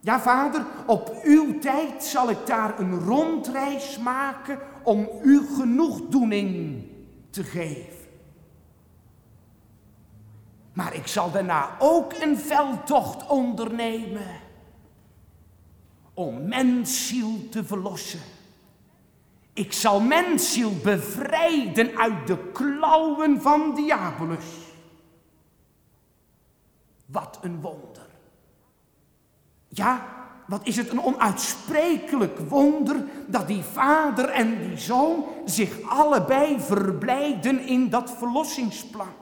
Ja, 0.00 0.20
vader, 0.20 0.64
op 0.86 1.20
uw 1.22 1.58
tijd 1.58 2.04
zal 2.04 2.30
ik 2.30 2.46
daar 2.46 2.78
een 2.78 2.98
rondreis 2.98 3.98
maken 3.98 4.58
om 4.82 5.08
u 5.22 5.46
genoegdoening 5.56 6.82
te 7.30 7.44
geven. 7.44 7.96
Maar 10.72 10.94
ik 10.94 11.06
zal 11.06 11.30
daarna 11.30 11.68
ook 11.78 12.12
een 12.12 12.38
veldtocht 12.38 13.26
ondernemen 13.26 14.40
om 16.14 16.48
mensziel 16.48 17.48
te 17.50 17.64
verlossen. 17.64 18.20
Ik 19.58 19.72
zal 19.72 20.00
mensziel 20.00 20.72
bevrijden 20.82 21.96
uit 21.96 22.26
de 22.26 22.50
klauwen 22.52 23.40
van 23.40 23.74
Diabolus. 23.74 24.46
Wat 27.06 27.38
een 27.42 27.60
wonder. 27.60 28.06
Ja, 29.68 30.06
wat 30.46 30.66
is 30.66 30.76
het 30.76 30.90
een 30.90 31.02
onuitsprekelijk 31.02 32.38
wonder 32.38 33.04
dat 33.26 33.46
die 33.46 33.62
vader 33.62 34.28
en 34.28 34.68
die 34.68 34.76
zoon 34.76 35.24
zich 35.44 35.88
allebei 35.88 36.60
verblijden 36.60 37.60
in 37.60 37.88
dat 37.88 38.10
verlossingsplan. 38.10 39.14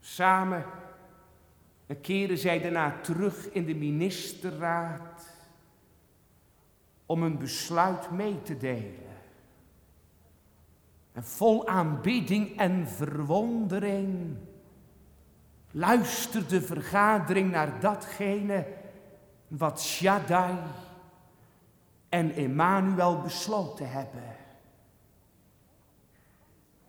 Samen 0.00 0.64
keren 2.02 2.38
zij 2.38 2.60
daarna 2.60 3.00
terug 3.02 3.52
in 3.52 3.64
de 3.64 3.74
ministerraad 3.74 5.05
om 7.06 7.22
een 7.22 7.38
besluit 7.38 8.10
mee 8.10 8.42
te 8.42 8.56
delen. 8.56 9.04
En 11.12 11.24
vol 11.24 11.66
aanbidding 11.66 12.58
en 12.58 12.88
verwondering 12.88 14.36
luistert 15.70 16.50
de 16.50 16.62
vergadering 16.62 17.50
naar 17.50 17.80
datgene 17.80 18.66
wat 19.48 19.82
Shaddai 19.82 20.54
en 22.08 22.34
Emmanuel 22.34 23.20
besloten 23.20 23.90
hebben. 23.90 24.36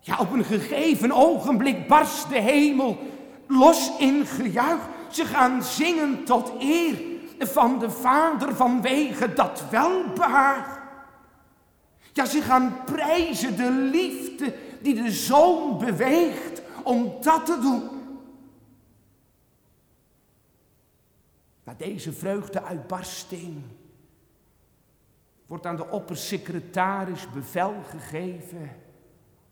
Ja, 0.00 0.18
op 0.18 0.32
een 0.32 0.44
gegeven 0.44 1.12
ogenblik 1.12 1.88
barst 1.88 2.28
de 2.28 2.40
hemel 2.40 2.98
los 3.46 3.98
in 3.98 4.26
gejuich. 4.26 4.88
Ze 5.10 5.24
gaan 5.24 5.62
zingen 5.62 6.24
tot 6.24 6.52
eer 6.58 7.07
van 7.46 7.78
de 7.78 7.90
Vader 7.90 8.54
vanwege 8.54 9.32
dat 9.32 9.70
welbehaag. 9.70 10.80
Ja, 12.12 12.24
ze 12.24 12.42
gaan 12.42 12.84
prijzen 12.84 13.56
de 13.56 13.70
liefde 13.70 14.54
die 14.82 14.94
de 14.94 15.10
Zoon 15.10 15.78
beweegt 15.78 16.62
om 16.82 17.12
dat 17.20 17.46
te 17.46 17.58
doen. 17.60 17.88
Na 21.64 21.74
deze 21.74 22.12
vreugdeuitbarsting 22.12 23.62
wordt 25.46 25.66
aan 25.66 25.76
de 25.76 25.88
oppersecretaris 25.88 27.30
bevel 27.30 27.74
gegeven 27.88 28.76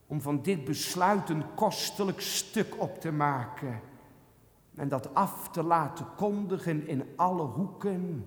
om 0.06 0.20
van 0.20 0.42
dit 0.42 0.64
besluit 0.64 1.28
een 1.28 1.54
kostelijk 1.54 2.20
stuk 2.20 2.80
op 2.80 3.00
te 3.00 3.12
maken 3.12 3.80
en 4.76 4.88
dat 4.88 5.14
af 5.14 5.48
te 5.50 5.62
laten 5.62 6.06
kondigen 6.16 6.88
in 6.88 7.04
alle 7.16 7.42
hoeken 7.42 8.26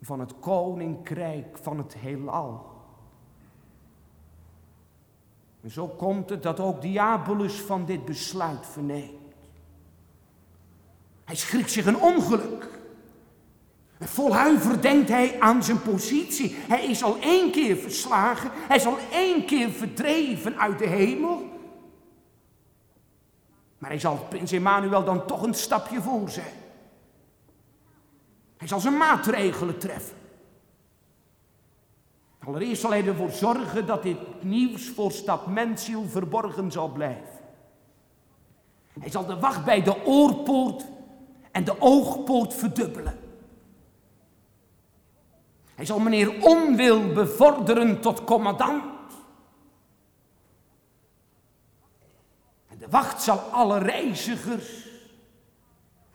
van 0.00 0.20
het 0.20 0.38
koninkrijk 0.40 1.58
van 1.58 1.78
het 1.78 1.94
heelal. 1.94 2.76
En 5.60 5.70
zo 5.70 5.88
komt 5.88 6.30
het 6.30 6.42
dat 6.42 6.60
ook 6.60 6.82
Diabolus 6.82 7.60
van 7.60 7.84
dit 7.84 8.04
besluit 8.04 8.66
verneemt. 8.66 9.12
Hij 11.24 11.36
schrikt 11.36 11.70
zich 11.70 11.86
een 11.86 12.00
ongeluk. 12.00 12.68
Vol 14.00 14.34
huiver 14.34 14.82
denkt 14.82 15.08
hij 15.08 15.40
aan 15.40 15.62
zijn 15.62 15.82
positie. 15.82 16.56
Hij 16.68 16.84
is 16.84 17.02
al 17.02 17.18
één 17.20 17.50
keer 17.50 17.76
verslagen. 17.76 18.50
Hij 18.54 18.76
is 18.76 18.86
al 18.86 18.98
één 19.12 19.44
keer 19.44 19.70
verdreven 19.70 20.58
uit 20.58 20.78
de 20.78 20.86
hemel. 20.86 21.57
Hij 23.88 23.98
zal 23.98 24.16
prins 24.16 24.52
Emmanuel 24.52 25.04
dan 25.04 25.26
toch 25.26 25.42
een 25.42 25.54
stapje 25.54 26.02
voor 26.02 26.28
zijn. 26.28 26.54
Hij 28.56 28.68
zal 28.68 28.80
zijn 28.80 28.96
maatregelen 28.96 29.78
treffen. 29.78 30.16
Allereerst 32.38 32.80
zal 32.80 32.90
hij 32.90 33.06
ervoor 33.06 33.30
zorgen 33.30 33.86
dat 33.86 34.02
dit 34.02 34.42
nieuws 34.42 34.88
voor 34.88 35.12
stad 35.12 35.46
Mensiel 35.46 36.04
verborgen 36.04 36.72
zal 36.72 36.88
blijven. 36.88 37.38
Hij 39.00 39.10
zal 39.10 39.26
de 39.26 39.38
wacht 39.38 39.64
bij 39.64 39.82
de 39.82 40.04
oorpoort 40.04 40.84
en 41.50 41.64
de 41.64 41.80
oogpoort 41.80 42.54
verdubbelen. 42.54 43.18
Hij 45.74 45.84
zal 45.84 45.98
meneer 45.98 46.44
Onwil 46.44 47.12
bevorderen 47.12 48.00
tot 48.00 48.24
commandant. 48.24 48.84
En 52.68 52.77
wacht 52.90 53.22
zal 53.22 53.38
alle 53.38 53.78
reizigers 53.78 54.86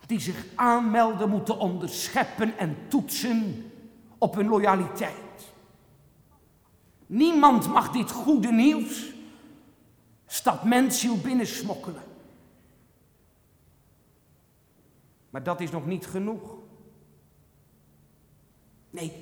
die 0.06 0.20
zich 0.20 0.44
aanmelden 0.54 1.30
moeten 1.30 1.58
onderscheppen 1.58 2.58
en 2.58 2.76
toetsen 2.88 3.70
op 4.18 4.34
hun 4.34 4.48
loyaliteit. 4.48 5.52
Niemand 7.06 7.68
mag 7.68 7.90
dit 7.90 8.10
goede 8.10 8.52
nieuws 8.52 9.12
stad 10.26 10.64
Mensiel 10.64 11.16
binnensmokkelen. 11.16 12.02
Maar 15.30 15.42
dat 15.42 15.60
is 15.60 15.70
nog 15.70 15.86
niet 15.86 16.06
genoeg. 16.06 16.56
Nee, 18.90 19.12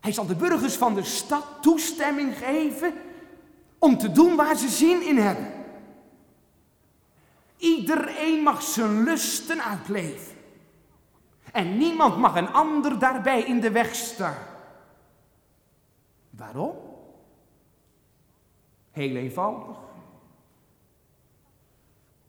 hij 0.00 0.12
zal 0.12 0.26
de 0.26 0.36
burgers 0.36 0.74
van 0.74 0.94
de 0.94 1.04
stad 1.04 1.46
toestemming 1.60 2.36
geven 2.36 2.92
om 3.78 3.98
te 3.98 4.12
doen 4.12 4.36
waar 4.36 4.56
ze 4.56 4.68
zin 4.68 5.02
in 5.06 5.16
hebben. 5.16 5.59
Iedereen 7.60 8.42
mag 8.42 8.62
zijn 8.62 9.02
lusten 9.02 9.64
uitleven. 9.64 10.36
En 11.52 11.76
niemand 11.76 12.16
mag 12.16 12.36
een 12.36 12.52
ander 12.52 12.98
daarbij 12.98 13.42
in 13.42 13.60
de 13.60 13.70
weg 13.70 13.94
staan. 13.94 14.38
Waarom? 16.30 16.76
Heel 18.90 19.16
eenvoudig. 19.16 19.76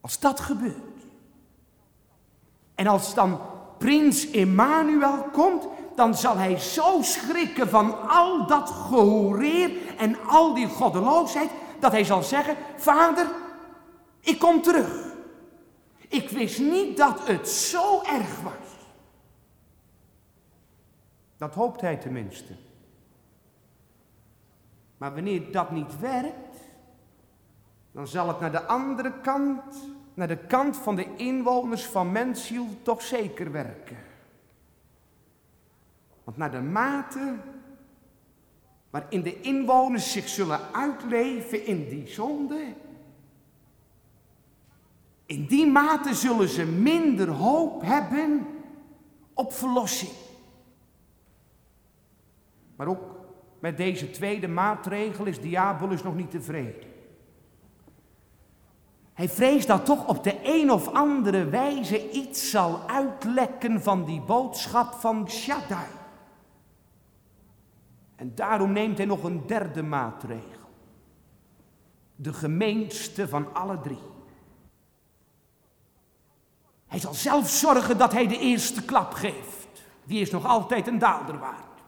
Als 0.02 0.20
dat 0.20 0.40
gebeurt. 0.40 1.06
En 2.76 2.88
als 2.88 3.14
dan 3.14 3.40
prins 3.78 4.32
Emmanuel 4.32 5.24
komt, 5.32 5.68
dan 5.96 6.16
zal 6.16 6.38
hij 6.38 6.60
zo 6.60 7.02
schrikken 7.02 7.70
van 7.70 8.10
al 8.10 8.48
dat 8.48 8.70
gehoreer 8.70 9.96
en 9.98 10.18
al 10.28 10.54
die 10.54 10.68
goddeloosheid, 10.68 11.50
dat 11.80 11.92
hij 11.92 12.04
zal 12.04 12.24
zeggen, 12.24 12.56
vader, 12.76 13.28
ik 14.20 14.40
kom 14.40 14.62
terug. 14.62 15.11
Ik 16.12 16.30
wist 16.30 16.60
niet 16.60 16.98
dat 16.98 17.28
het 17.28 17.48
zo 17.48 18.02
erg 18.02 18.42
was. 18.42 18.54
Dat 21.38 21.54
hoopt 21.54 21.82
hij 21.82 21.98
tenminste. 21.98 22.54
Maar 24.98 25.14
wanneer 25.14 25.52
dat 25.52 25.72
niet 25.72 26.00
werkt, 26.00 26.58
dan 27.92 28.08
zal 28.08 28.28
het 28.28 28.40
naar 28.40 28.52
de 28.52 28.64
andere 28.64 29.14
kant, 29.22 29.90
naar 30.14 30.28
de 30.28 30.38
kant 30.38 30.78
van 30.78 30.96
de 30.96 31.16
inwoners 31.16 31.86
van 31.86 32.12
Mensiel 32.12 32.68
toch 32.82 33.02
zeker 33.02 33.52
werken. 33.52 33.98
Want 36.24 36.38
naar 36.38 36.52
de 36.52 36.62
mate 36.62 37.36
waarin 38.90 39.22
de 39.22 39.42
inwoners 39.42 40.12
zich 40.12 40.28
zullen 40.30 40.60
uitleven 40.74 41.66
in 41.66 41.90
die 41.90 42.08
zonde, 42.08 42.74
in 45.32 45.46
die 45.46 45.68
mate 45.68 46.16
zullen 46.16 46.50
ze 46.50 46.66
minder 46.66 47.30
hoop 47.30 47.82
hebben 47.82 48.48
op 49.34 49.54
verlossing. 49.54 50.12
Maar 52.76 52.88
ook 52.88 53.02
met 53.60 53.78
deze 53.78 54.12
tweede 54.12 54.48
maatregel 54.48 55.26
is 55.26 55.42
Diabolus 55.42 56.04
nog 56.04 56.16
niet 56.16 56.32
tevreden. 56.32 56.90
Hij 59.14 59.30
vreest 59.30 59.68
dat 59.68 59.86
toch 59.86 60.08
op 60.08 60.24
de 60.24 60.40
een 60.44 60.72
of 60.72 60.88
andere 60.88 61.46
wijze 61.46 62.12
iets 62.12 62.50
zal 62.50 62.90
uitlekken 62.90 63.82
van 63.82 64.06
die 64.06 64.22
boodschap 64.22 64.94
van 64.94 65.30
Shaddai. 65.30 65.88
En 68.16 68.36
daarom 68.36 68.72
neemt 68.72 68.98
hij 68.98 69.06
nog 69.06 69.24
een 69.24 69.48
derde 69.48 69.84
maatregel. 69.84 70.70
De 72.16 72.34
gemeenste 72.34 73.28
van 73.28 73.54
alle 73.54 73.80
drie. 73.80 74.20
Hij 76.92 77.00
zal 77.00 77.14
zelf 77.14 77.50
zorgen 77.50 77.98
dat 77.98 78.12
hij 78.12 78.28
de 78.28 78.38
eerste 78.38 78.82
klap 78.86 79.14
geeft. 79.14 79.68
Die 80.04 80.22
is 80.22 80.32
nog 80.32 80.46
altijd 80.46 80.88
een 80.88 81.00
daalder 81.00 81.40
waard. 81.40 81.82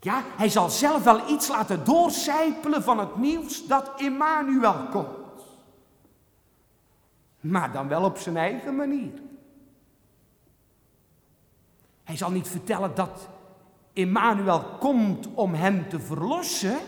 Ja, 0.00 0.22
hij 0.36 0.48
zal 0.48 0.70
zelf 0.70 1.04
wel 1.04 1.30
iets 1.30 1.48
laten 1.48 1.84
doorcijpelen 1.84 2.82
van 2.82 2.98
het 2.98 3.16
nieuws 3.16 3.66
dat 3.66 3.90
Emmanuel 3.96 4.86
komt. 4.90 5.42
Maar 7.40 7.72
dan 7.72 7.88
wel 7.88 8.04
op 8.04 8.18
zijn 8.18 8.36
eigen 8.36 8.76
manier. 8.76 9.12
Hij 12.04 12.16
zal 12.16 12.30
niet 12.30 12.48
vertellen 12.48 12.94
dat 12.94 13.28
Emmanuel 13.92 14.64
komt 14.78 15.28
om 15.34 15.54
hem 15.54 15.88
te 15.88 16.00
verlossen. 16.00 16.78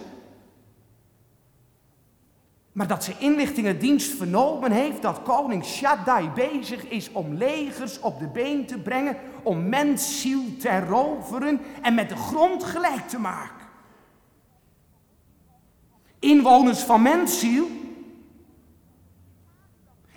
Maar 2.73 2.87
dat 2.87 3.05
ze 3.05 3.15
inlichtingendienst 3.19 4.17
vernomen 4.17 4.73
heeft 4.73 5.03
dat 5.03 5.23
koning 5.23 5.65
Shaddai 5.65 6.31
bezig 6.31 6.89
is 6.89 7.13
om 7.13 7.35
legers 7.35 8.01
op 8.01 8.19
de 8.19 8.29
been 8.29 8.67
te 8.67 8.79
brengen, 8.79 9.17
om 9.43 9.69
mensziel 9.69 10.43
te 10.59 10.69
heroveren 10.69 11.61
en 11.83 11.95
met 11.95 12.09
de 12.09 12.17
grond 12.17 12.65
gelijk 12.65 13.09
te 13.09 13.19
maken. 13.19 13.67
Inwoners 16.19 16.81
van 16.81 17.03
mensziel, 17.03 17.67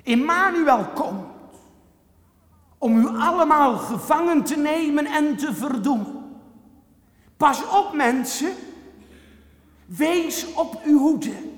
Emmanuel 0.04 0.86
komt 0.86 1.26
om 2.78 2.98
u 2.98 3.08
allemaal 3.08 3.78
gevangen 3.78 4.44
te 4.44 4.58
nemen 4.58 5.06
en 5.06 5.38
te 5.38 5.54
verdoemen. 5.54 6.42
Pas 7.38 7.70
op 7.70 7.94
mensen, 7.94 8.52
wees 9.86 10.54
op 10.54 10.82
uw 10.84 11.00
hoede. 11.00 11.53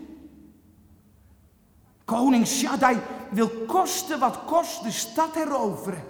Koning 2.06 2.48
Shaddai 2.48 2.98
wil 3.30 3.50
kosten 3.50 4.20
wat 4.20 4.40
kost 4.46 4.84
de 4.84 4.92
stad 4.92 5.34
heroveren. 5.34 6.04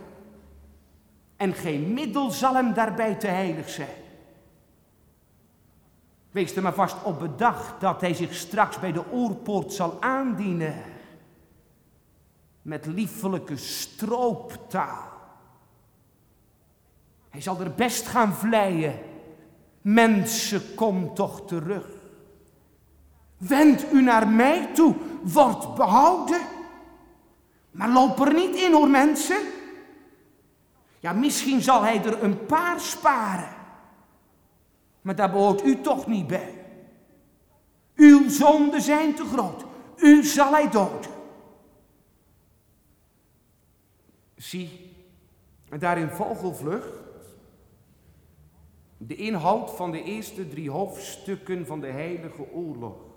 En 1.35 1.53
geen 1.53 1.93
middel 1.93 2.31
zal 2.31 2.55
hem 2.55 2.73
daarbij 2.73 3.15
te 3.15 3.27
heilig 3.27 3.69
zijn. 3.69 4.03
Wees 6.31 6.55
er 6.55 6.61
maar 6.61 6.73
vast 6.73 7.03
op 7.03 7.19
bedacht 7.19 7.81
dat 7.81 8.01
hij 8.01 8.13
zich 8.13 8.33
straks 8.33 8.79
bij 8.79 8.91
de 8.91 9.11
oorpoort 9.11 9.73
zal 9.73 10.01
aandienen. 10.01 10.83
Met 12.61 12.85
liefelijke 12.85 13.57
strooptaal. 13.57 15.13
Hij 17.29 17.41
zal 17.41 17.59
er 17.59 17.71
best 17.71 18.07
gaan 18.07 18.33
vleien. 18.33 18.99
Mensen, 19.81 20.75
kom 20.75 21.13
toch 21.13 21.47
terug. 21.47 21.87
Wend 23.37 23.93
u 23.93 24.01
naar 24.01 24.27
mij 24.27 24.73
toe, 24.73 24.95
word 25.33 25.75
behouden. 25.75 26.41
Maar 27.71 27.89
loop 27.89 28.19
er 28.19 28.33
niet 28.33 28.55
in 28.55 28.73
hoor 28.73 28.89
mensen. 28.89 29.37
Ja, 30.99 31.13
misschien 31.13 31.61
zal 31.61 31.81
hij 31.81 32.03
er 32.03 32.23
een 32.23 32.45
paar 32.45 32.79
sparen. 32.79 33.55
Maar 35.01 35.15
daar 35.15 35.31
behoort 35.31 35.65
u 35.65 35.81
toch 35.81 36.07
niet 36.07 36.27
bij. 36.27 36.65
Uw 37.95 38.29
zonden 38.29 38.81
zijn 38.81 39.15
te 39.15 39.25
groot. 39.25 39.65
U 39.97 40.23
zal 40.23 40.51
hij 40.51 40.69
doden. 40.69 41.11
Zie, 44.35 44.95
daar 45.79 45.97
in 45.97 46.09
vogelvlucht 46.09 47.03
de 48.97 49.15
inhoud 49.15 49.71
van 49.71 49.91
de 49.91 50.03
eerste 50.03 50.47
drie 50.47 50.71
hoofdstukken 50.71 51.65
van 51.65 51.79
de 51.79 51.87
Heilige 51.87 52.51
Oorlog. 52.51 53.14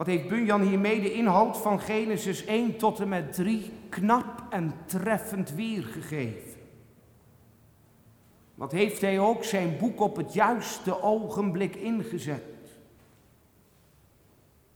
Wat 0.00 0.08
heeft 0.08 0.28
Bunyan 0.28 0.60
hiermee 0.60 1.00
de 1.00 1.12
inhoud 1.12 1.56
van 1.56 1.80
Genesis 1.80 2.44
1 2.44 2.76
tot 2.76 3.00
en 3.00 3.08
met 3.08 3.32
3 3.32 3.72
knap 3.88 4.42
en 4.50 4.72
treffend 4.84 5.54
weergegeven? 5.54 6.60
Wat 8.54 8.72
heeft 8.72 9.00
hij 9.00 9.20
ook 9.20 9.44
zijn 9.44 9.78
boek 9.78 10.00
op 10.00 10.16
het 10.16 10.32
juiste 10.32 11.02
ogenblik 11.02 11.76
ingezet? 11.76 12.42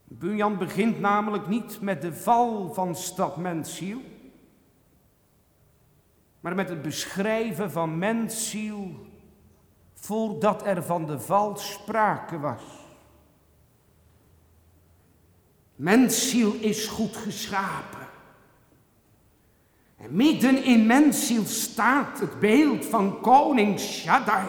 Bunyan 0.05 0.59
begint 0.59 1.01
namelijk 1.01 1.49
niet 1.49 1.81
met 1.81 2.03
de 2.03 2.15
val 2.15 2.75
van 2.75 2.97
stad 2.97 3.37
Mensziel, 3.37 4.01
maar 6.41 6.55
met 6.55 6.69
het 6.69 6.83
beschrijven 6.83 7.71
van 7.71 7.99
Mensziel 7.99 9.07
voordat 9.95 10.67
er 10.67 10.83
van 10.83 11.07
de 11.07 11.21
val 11.21 11.57
sprake 11.57 12.39
was. 12.39 12.84
Mensziel 15.77 16.53
is 16.53 16.87
goed 16.87 17.17
geschapen. 17.17 18.07
En 19.97 20.17
midden 20.17 20.65
in 20.65 20.87
mensziel 20.87 21.45
staat 21.45 22.21
het 22.21 22.41
beeld 22.41 22.85
van 22.85 23.21
koning 23.21 23.81
Shaddai. 23.81 24.47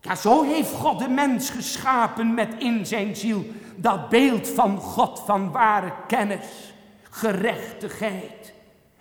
Ja, 0.00 0.14
zo 0.14 0.42
heeft 0.42 0.72
God 0.72 0.98
de 0.98 1.08
mens 1.08 1.50
geschapen 1.50 2.34
met 2.34 2.54
in 2.58 2.86
zijn 2.86 3.16
ziel 3.16 3.44
dat 3.76 4.08
beeld 4.08 4.48
van 4.48 4.78
God 4.78 5.20
van 5.20 5.50
ware 5.50 5.92
kennis, 6.06 6.74
gerechtigheid 7.10 8.52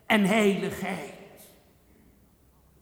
en 0.06 0.26
heiligheid. 0.26 1.12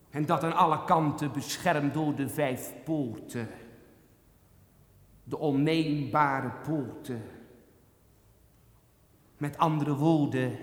En 0.10 0.26
dat 0.26 0.44
aan 0.44 0.56
alle 0.56 0.84
kanten 0.84 1.32
beschermd 1.32 1.94
door 1.94 2.16
de 2.16 2.30
vijf 2.30 2.74
poorten 2.84 3.50
de 5.32 5.38
onneembare 5.38 6.50
poorten. 6.50 7.22
Met 9.38 9.58
andere 9.58 9.96
woorden, 9.96 10.58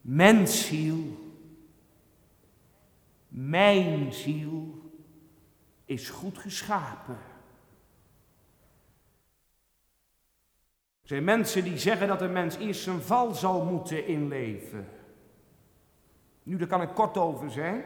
mensziel, 0.00 0.96
mijn 3.28 4.12
ziel 4.12 4.90
is 5.84 6.10
goed 6.10 6.38
geschapen. 6.38 7.18
Er 11.02 11.14
zijn 11.14 11.24
mensen 11.24 11.64
die 11.64 11.78
zeggen 11.78 12.08
dat 12.08 12.22
een 12.22 12.32
mens 12.32 12.56
eerst 12.56 12.82
zijn 12.82 13.00
val 13.00 13.34
zal 13.34 13.64
moeten 13.64 14.06
inleven. 14.06 14.88
Nu, 16.42 16.56
daar 16.56 16.68
kan 16.68 16.82
ik 16.82 16.94
kort 16.94 17.16
over 17.16 17.50
zijn. 17.50 17.84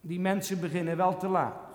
Die 0.00 0.20
mensen 0.20 0.60
beginnen 0.60 0.96
wel 0.96 1.16
te 1.16 1.28
laat. 1.28 1.65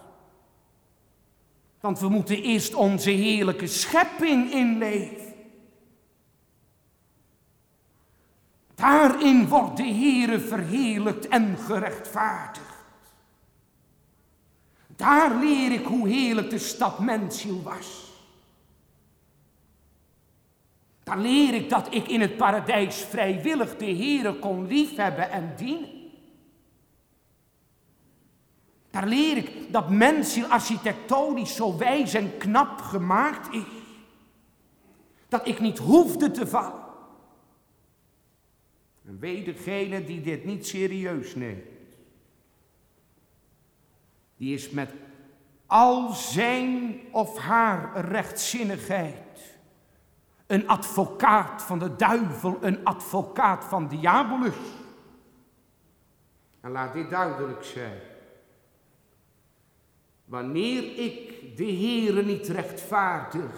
Want 1.82 2.00
we 2.00 2.10
moeten 2.10 2.42
eerst 2.42 2.74
onze 2.74 3.10
heerlijke 3.10 3.68
schepping 3.68 4.52
inleven. 4.52 5.34
Daarin 8.76 9.48
wordt 9.48 9.78
de 9.78 9.94
Heere 9.94 10.40
verheerlijkt 10.40 11.28
en 11.28 11.58
gerechtvaardigd. 11.58 12.66
Daar 14.88 15.36
leer 15.36 15.72
ik 15.72 15.86
hoe 15.86 16.08
heerlijk 16.08 16.50
de 16.50 16.58
stad 16.58 17.00
Mensziel 17.00 17.62
was. 17.62 18.12
Daar 21.04 21.18
leer 21.18 21.54
ik 21.54 21.70
dat 21.70 21.94
ik 21.94 22.08
in 22.08 22.22
het 22.22 22.38
paradijs 22.38 22.96
vrijwillig 22.96 23.78
de 23.78 23.86
Heere 23.86 24.40
kon 24.40 24.68
liefhebben 24.68 25.32
en 25.32 25.54
dienen. 25.58 26.01
Daar 28.92 29.08
leer 29.08 29.38
ik 29.38 29.72
dat 29.72 29.90
mensziel 29.90 30.46
architectonisch 30.46 31.56
zo 31.56 31.78
wijs 31.78 32.14
en 32.14 32.38
knap 32.38 32.82
gemaakt 32.82 33.54
is. 33.54 33.64
Dat 35.28 35.48
ik 35.48 35.60
niet 35.60 35.78
hoefde 35.78 36.32
te 36.32 36.48
vallen. 36.48 36.82
En 39.06 39.20
weet 39.20 39.46
degene 39.46 40.04
die 40.04 40.22
dit 40.22 40.46
niet 40.46 40.68
serieus 40.68 41.36
neemt. 41.36 41.66
Die 44.38 44.54
is 44.54 44.70
met 44.70 44.94
al 45.66 46.14
zijn 46.14 47.00
of 47.12 47.38
haar 47.38 48.06
rechtzinnigheid 48.06 49.60
een 50.48 50.68
advocaat 50.68 51.62
van 51.62 51.80
de 51.80 51.96
duivel, 51.96 52.58
een 52.62 52.84
advocaat 52.84 53.64
van 53.64 53.88
diabolus. 53.88 54.56
En 56.62 56.72
laat 56.72 56.94
dit 56.94 57.10
duidelijk 57.10 57.64
zijn. 57.64 58.11
Wanneer 60.32 60.98
ik 60.98 61.58
de 61.58 61.64
Heere 61.64 62.24
niet 62.24 62.48
rechtvaardig 62.48 63.52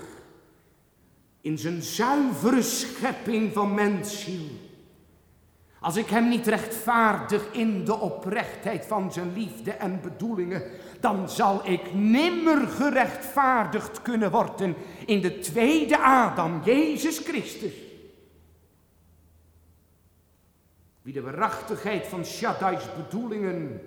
in 1.42 1.58
zijn 1.58 1.82
zuivere 1.82 2.62
schepping 2.62 3.54
van 3.54 3.74
mensziel, 3.74 4.46
als 5.80 5.96
ik 5.96 6.08
hem 6.08 6.30
niet 6.30 6.48
rechtvaardig 6.48 7.52
in 7.52 7.86
de 7.86 8.00
oprechtheid 8.00 8.86
van 8.86 9.12
zijn 9.12 9.34
liefde 9.34 9.72
en 9.72 10.02
bedoelingen, 10.02 10.64
dan 11.00 11.30
zal 11.30 11.70
ik 11.70 11.94
nimmer 11.94 12.68
gerechtvaardigd 12.68 14.02
kunnen 14.02 14.32
worden 14.32 14.76
in 15.06 15.22
de 15.22 15.40
tweede 15.40 15.98
Adam, 15.98 16.62
Jezus 16.66 17.18
Christus. 17.18 17.74
Wie 21.02 21.14
de 21.14 21.22
waarachtigheid 21.22 22.08
van 22.08 22.26
Shaddai's 22.26 22.86
bedoelingen 22.96 23.82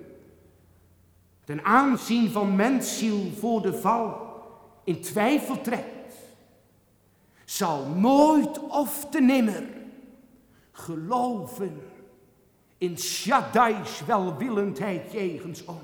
ten 1.47 1.65
aanzien 1.65 2.29
van 2.29 2.55
mensziel 2.55 3.31
voor 3.31 3.61
de 3.61 3.73
val 3.73 4.35
in 4.83 5.01
twijfel 5.01 5.61
trekt, 5.61 6.15
zal 7.45 7.85
nooit 7.85 8.59
of 8.59 9.07
te 9.09 9.21
nimmer 9.21 9.63
geloven 10.71 11.81
in 12.77 12.97
Shaddai's 12.97 14.05
welwillendheid 14.05 15.11
jegens 15.11 15.65
ons. 15.65 15.79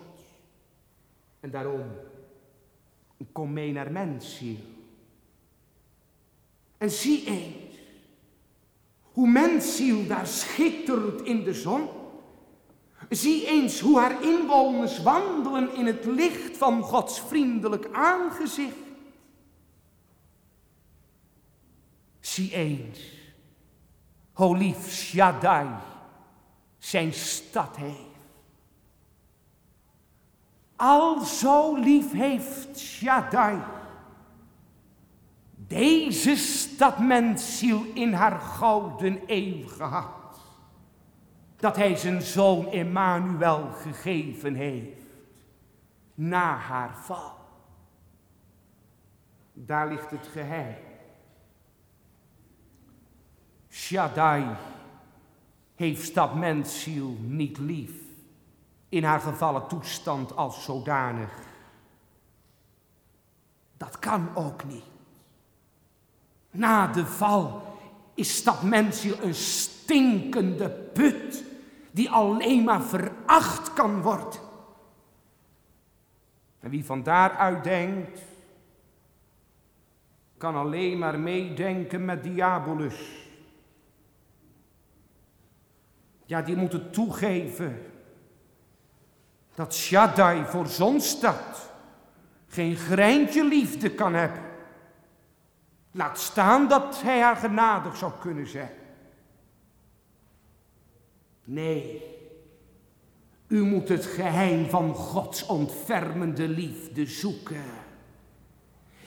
En 1.39 1.51
daarom, 1.51 1.85
kom 3.31 3.53
mee 3.53 3.71
naar 3.71 3.91
mensziel. 3.91 4.57
En 6.77 6.91
zie 6.91 7.25
eens, 7.25 7.77
hoe 9.01 9.29
mensziel 9.29 10.07
daar 10.07 10.27
schittert 10.27 11.21
in 11.21 11.43
de 11.43 11.53
zon. 11.53 11.87
Zie 13.09 13.47
eens 13.47 13.79
hoe 13.79 13.99
haar 13.99 14.23
inwoners 14.23 15.01
wandelen 15.01 15.75
in 15.75 15.85
het 15.85 16.05
licht 16.05 16.57
van 16.57 16.81
Gods 16.81 17.21
vriendelijk 17.21 17.89
aangezicht. 17.91 18.75
Zie 22.19 22.53
eens, 22.53 22.99
hoe 24.33 24.57
lief 24.57 24.91
Shaddai 24.91 25.67
zijn 26.77 27.13
stad 27.13 27.75
heeft. 27.75 28.11
Al 30.75 31.21
zo 31.21 31.75
lief 31.75 32.11
heeft 32.11 32.79
Shaddai 32.79 33.61
deze 35.67 36.35
stad 36.35 36.99
mensziel 36.99 37.85
in 37.93 38.13
haar 38.13 38.39
gouden 38.39 39.21
eeuw 39.27 39.67
gehad 39.67 40.22
dat 41.63 41.75
hij 41.75 41.95
zijn 41.95 42.21
zoon 42.21 42.67
Emmanuel 42.71 43.71
gegeven 43.71 44.55
heeft 44.55 45.01
na 46.13 46.55
haar 46.55 46.97
val. 46.97 47.35
Daar 49.53 49.87
ligt 49.87 50.11
het 50.11 50.27
geheim. 50.27 50.75
Shaddai 53.69 54.45
heeft 55.75 56.13
dat 56.13 56.35
mensziel 56.35 57.17
niet 57.19 57.57
lief 57.57 57.93
in 58.89 59.03
haar 59.03 59.19
gevallen 59.19 59.67
toestand 59.67 60.35
als 60.35 60.63
zodanig. 60.63 61.31
Dat 63.77 63.99
kan 63.99 64.35
ook 64.35 64.63
niet. 64.63 64.85
Na 66.51 66.87
de 66.87 67.05
val 67.05 67.77
is 68.13 68.43
dat 68.43 68.63
mensziel 68.63 69.21
een 69.21 69.35
stinkende 69.35 70.69
put 70.69 71.51
die 71.93 72.09
alleen 72.09 72.63
maar 72.63 72.81
veracht 72.81 73.73
kan 73.73 74.01
worden. 74.01 74.39
En 76.59 76.69
wie 76.69 76.85
van 76.85 77.03
daaruit 77.03 77.63
denkt, 77.63 78.21
kan 80.37 80.55
alleen 80.55 80.97
maar 80.97 81.19
meedenken 81.19 82.05
met 82.05 82.23
diabolus. 82.23 83.27
Ja, 86.25 86.41
die 86.41 86.55
moet 86.55 86.73
het 86.73 86.93
toegeven 86.93 87.81
dat 89.55 89.73
Shaddai 89.73 90.45
voor 90.45 90.67
zo'n 90.67 90.99
stad 91.01 91.71
geen 92.47 92.75
greintje 92.75 93.43
liefde 93.43 93.91
kan 93.91 94.13
hebben. 94.13 94.41
Laat 95.91 96.19
staan 96.19 96.67
dat 96.67 97.01
hij 97.01 97.21
haar 97.21 97.35
genadig 97.35 97.95
zou 97.97 98.11
kunnen 98.19 98.47
zijn. 98.47 98.82
Nee, 101.43 102.01
u 103.47 103.63
moet 103.65 103.89
het 103.89 104.05
geheim 104.05 104.69
van 104.69 104.95
Gods 104.95 105.45
ontfermende 105.45 106.47
liefde 106.47 107.05
zoeken. 107.05 107.63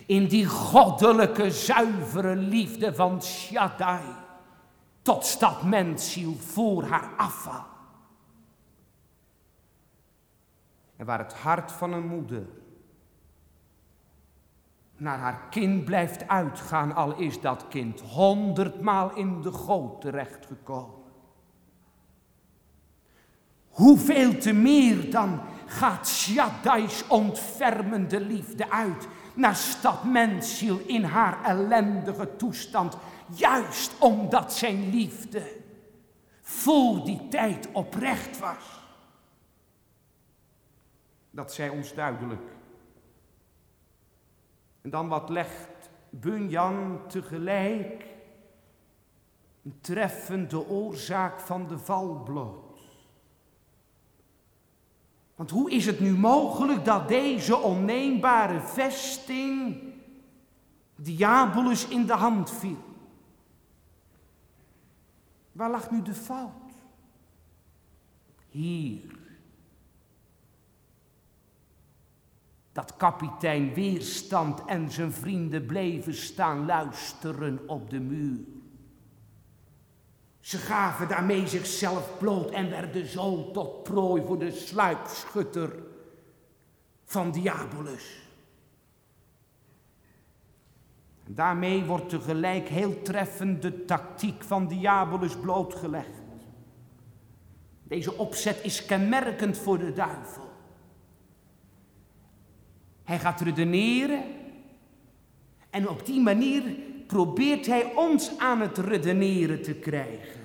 In 0.07 0.29
die 0.29 0.47
goddelijke, 0.47 1.51
zuivere 1.51 2.37
liefde 2.37 2.95
van 2.95 3.23
Shaddai. 3.23 4.05
Tot 5.03 5.25
stad 5.25 5.63
mensziel 5.63 6.35
voor 6.35 6.85
haar 6.85 7.11
afval. 7.17 7.65
En 10.97 11.07
waar 11.07 11.19
het 11.19 11.35
hart 11.35 11.73
van 11.73 11.93
een 11.93 12.07
moeder 12.07 12.47
naar 14.97 15.19
haar 15.19 15.49
kind 15.51 15.85
blijft 15.85 16.29
uitgaan, 16.29 16.95
al 16.95 17.17
is 17.17 17.41
dat 17.41 17.69
kind 17.69 18.01
honderdmaal 18.01 19.15
in 19.15 19.41
de 19.43 19.53
goot 19.53 20.01
terechtgekomen. 20.01 21.06
Hoeveel 23.77 24.39
te 24.39 24.53
meer 24.53 25.11
dan 25.11 25.41
gaat 25.67 26.09
Shaddai's 26.09 27.05
ontfermende 27.09 28.21
liefde 28.21 28.71
uit 28.71 29.09
naar 29.35 29.57
stad 29.57 30.05
mensziel 30.05 30.79
in 30.87 31.05
haar 31.05 31.45
ellendige 31.45 32.37
toestand, 32.37 32.97
juist 33.35 33.99
omdat 33.99 34.53
zijn 34.53 34.91
liefde 34.91 35.43
voor 36.43 37.05
die 37.05 37.29
tijd 37.29 37.69
oprecht 37.73 38.39
was. 38.39 38.83
Dat 41.31 41.53
zij 41.53 41.69
ons 41.69 41.95
duidelijk. 41.95 42.51
En 44.83 44.91
dan 44.91 45.09
wat 45.09 45.29
legt 45.29 45.91
Bunyan 46.11 47.01
tegelijk 47.09 48.07
een 49.65 49.79
treffende 49.81 50.69
oorzaak 50.69 51.41
van 51.41 51.67
de 51.67 51.79
val 51.79 52.23
bloot. 52.25 52.66
Want 55.37 55.51
hoe 55.51 55.71
is 55.71 55.87
het 55.87 56.01
nu 56.01 56.15
mogelijk 56.15 56.85
dat 56.85 57.09
deze 57.09 57.57
onneembare 57.57 58.61
vesting 58.61 59.83
Diabolus 60.97 61.89
in 61.89 62.07
de 62.07 62.13
hand 62.13 62.51
viel? 62.51 62.85
Waar 65.53 65.71
lag 65.71 65.91
nu 65.91 66.03
de 66.03 66.15
fout? 66.15 66.51
Hier. 68.49 69.19
Dat 72.73 72.97
kapitein 72.97 73.75
Weerstand 73.75 74.65
en 74.65 74.91
zijn 74.91 75.13
vrienden 75.13 75.67
bleven 75.67 76.15
staan 76.15 76.67
luisteren 76.67 77.69
op 77.69 77.91
de 77.91 78.01
muur. 78.01 78.56
Ze 80.47 80.59
gaven 80.59 81.09
daarmee 81.09 81.47
zichzelf 81.47 82.19
bloot 82.19 82.51
en 82.51 82.71
werden 82.71 83.07
zo 83.07 83.51
tot 83.51 83.83
prooi 83.83 84.23
voor 84.23 84.39
de 84.39 84.51
sluipschutter 84.51 85.83
van 87.05 87.31
Diabolus. 87.31 88.23
En 91.25 91.35
daarmee 91.35 91.85
wordt 91.85 92.09
tegelijk 92.09 92.69
heel 92.69 93.03
treffend 93.03 93.63
de 93.63 93.85
tactiek 93.85 94.45
van 94.45 94.67
Diabolus 94.67 95.37
blootgelegd. 95.37 96.23
Deze 97.83 98.19
opzet 98.19 98.65
is 98.65 98.85
kenmerkend 98.85 99.59
voor 99.59 99.79
de 99.79 99.93
duivel. 99.93 100.51
Hij 103.05 103.19
gaat 103.19 103.41
redeneren 103.41 104.23
en 105.71 105.89
op 105.89 106.07
die 106.07 106.21
manier 106.21 106.63
probeert 107.07 107.67
hij 107.67 107.95
ons 107.95 108.39
aan 108.39 108.61
het 108.61 108.79
redeneren 108.79 109.63
te 109.63 109.75
krijgen. 109.75 110.36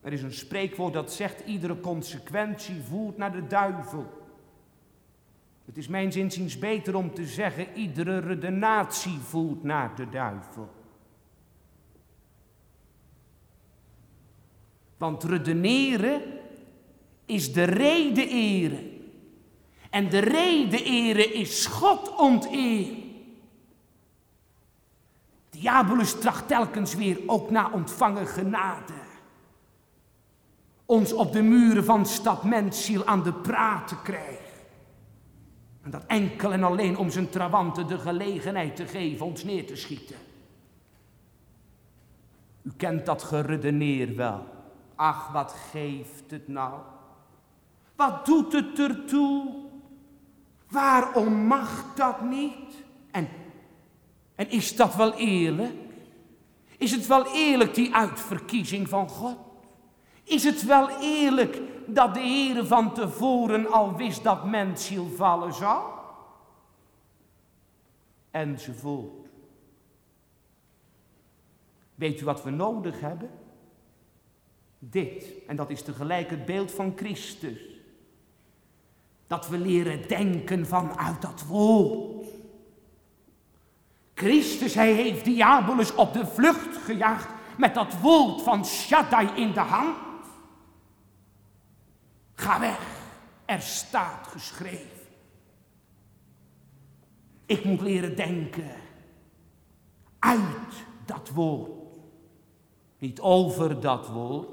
Er 0.00 0.12
is 0.12 0.22
een 0.22 0.32
spreekwoord 0.32 0.92
dat 0.92 1.12
zegt: 1.12 1.40
iedere 1.46 1.80
consequentie 1.80 2.82
voert 2.82 3.16
naar 3.16 3.32
de 3.32 3.46
duivel. 3.46 4.06
Het 5.64 5.76
is 5.76 5.88
mijn 5.88 6.12
zinziens 6.12 6.58
beter 6.58 6.96
om 6.96 7.14
te 7.14 7.26
zeggen: 7.26 7.66
iedere 7.74 8.18
redenatie 8.18 9.18
voert 9.18 9.62
naar 9.62 9.94
de 9.94 10.08
duivel. 10.08 10.70
Want 14.96 15.24
redeneren 15.24 16.22
is 17.24 17.52
de 17.52 17.64
rede 17.64 18.28
eren. 18.28 18.96
En 19.90 20.08
de 20.08 20.18
rede 20.18 20.82
eren 20.84 21.34
is 21.34 21.66
God 21.66 22.16
onteren. 22.16 23.06
Diabolus 25.50 26.20
tracht 26.20 26.48
telkens 26.48 26.94
weer 26.94 27.20
ook 27.26 27.50
na 27.50 27.70
ontvangen 27.72 28.26
genade 28.26 29.06
ons 30.88 31.12
op 31.12 31.32
de 31.32 31.42
muren 31.42 31.84
van 31.84 32.06
stad 32.06 32.44
Mensziel 32.44 33.06
aan 33.06 33.22
de 33.22 33.32
praat 33.32 33.88
te 33.88 33.96
krijgen. 34.02 34.44
En 35.82 35.90
dat 35.90 36.02
enkel 36.06 36.52
en 36.52 36.62
alleen 36.62 36.96
om 36.96 37.10
zijn 37.10 37.28
trawanten 37.28 37.86
de 37.86 37.98
gelegenheid 37.98 38.76
te 38.76 38.86
geven 38.86 39.26
ons 39.26 39.44
neer 39.44 39.66
te 39.66 39.76
schieten. 39.76 40.16
U 42.62 42.70
kent 42.76 43.06
dat 43.06 43.22
geredeneer 43.22 44.16
wel. 44.16 44.46
Ach, 44.94 45.32
wat 45.32 45.54
geeft 45.70 46.30
het 46.30 46.48
nou? 46.48 46.80
Wat 47.96 48.26
doet 48.26 48.52
het 48.52 48.78
ertoe? 48.78 49.54
Waarom 50.68 51.46
mag 51.46 51.84
dat 51.94 52.22
niet? 52.22 52.84
En, 53.10 53.28
en 54.34 54.50
is 54.50 54.76
dat 54.76 54.94
wel 54.94 55.14
eerlijk? 55.14 55.76
Is 56.78 56.90
het 56.90 57.06
wel 57.06 57.34
eerlijk, 57.34 57.74
die 57.74 57.94
uitverkiezing 57.94 58.88
van 58.88 59.08
God? 59.08 59.47
Is 60.28 60.44
het 60.44 60.64
wel 60.64 61.00
eerlijk 61.00 61.60
dat 61.86 62.14
de 62.14 62.20
Heer 62.20 62.66
van 62.66 62.94
tevoren 62.94 63.72
al 63.72 63.96
wist 63.96 64.22
dat 64.22 64.44
mensziel 64.44 65.08
vallen 65.16 65.54
zou? 65.54 65.84
Enzovoort. 68.30 69.28
Weet 71.94 72.20
u 72.20 72.24
wat 72.24 72.42
we 72.42 72.50
nodig 72.50 73.00
hebben? 73.00 73.30
Dit, 74.78 75.32
en 75.46 75.56
dat 75.56 75.70
is 75.70 75.82
tegelijk 75.82 76.30
het 76.30 76.44
beeld 76.44 76.70
van 76.70 76.92
Christus. 76.96 77.60
Dat 79.26 79.48
we 79.48 79.58
leren 79.58 80.08
denken 80.08 80.66
vanuit 80.66 81.22
dat 81.22 81.44
woord. 81.46 82.26
Christus, 84.14 84.74
hij 84.74 84.92
heeft 84.92 85.24
diabolus 85.24 85.94
op 85.94 86.12
de 86.12 86.26
vlucht 86.26 86.76
gejaagd 86.76 87.28
met 87.56 87.74
dat 87.74 88.00
woord 88.00 88.42
van 88.42 88.64
Shaddai 88.64 89.28
in 89.34 89.52
de 89.52 89.60
hand. 89.60 90.07
Ga 92.38 92.60
weg, 92.60 92.80
er 93.44 93.60
staat 93.60 94.26
geschreven. 94.26 95.06
Ik 97.46 97.64
moet 97.64 97.80
leren 97.80 98.16
denken 98.16 98.70
uit 100.18 100.84
dat 101.04 101.28
woord, 101.28 101.98
niet 102.98 103.20
over 103.20 103.80
dat 103.80 104.08
woord. 104.08 104.48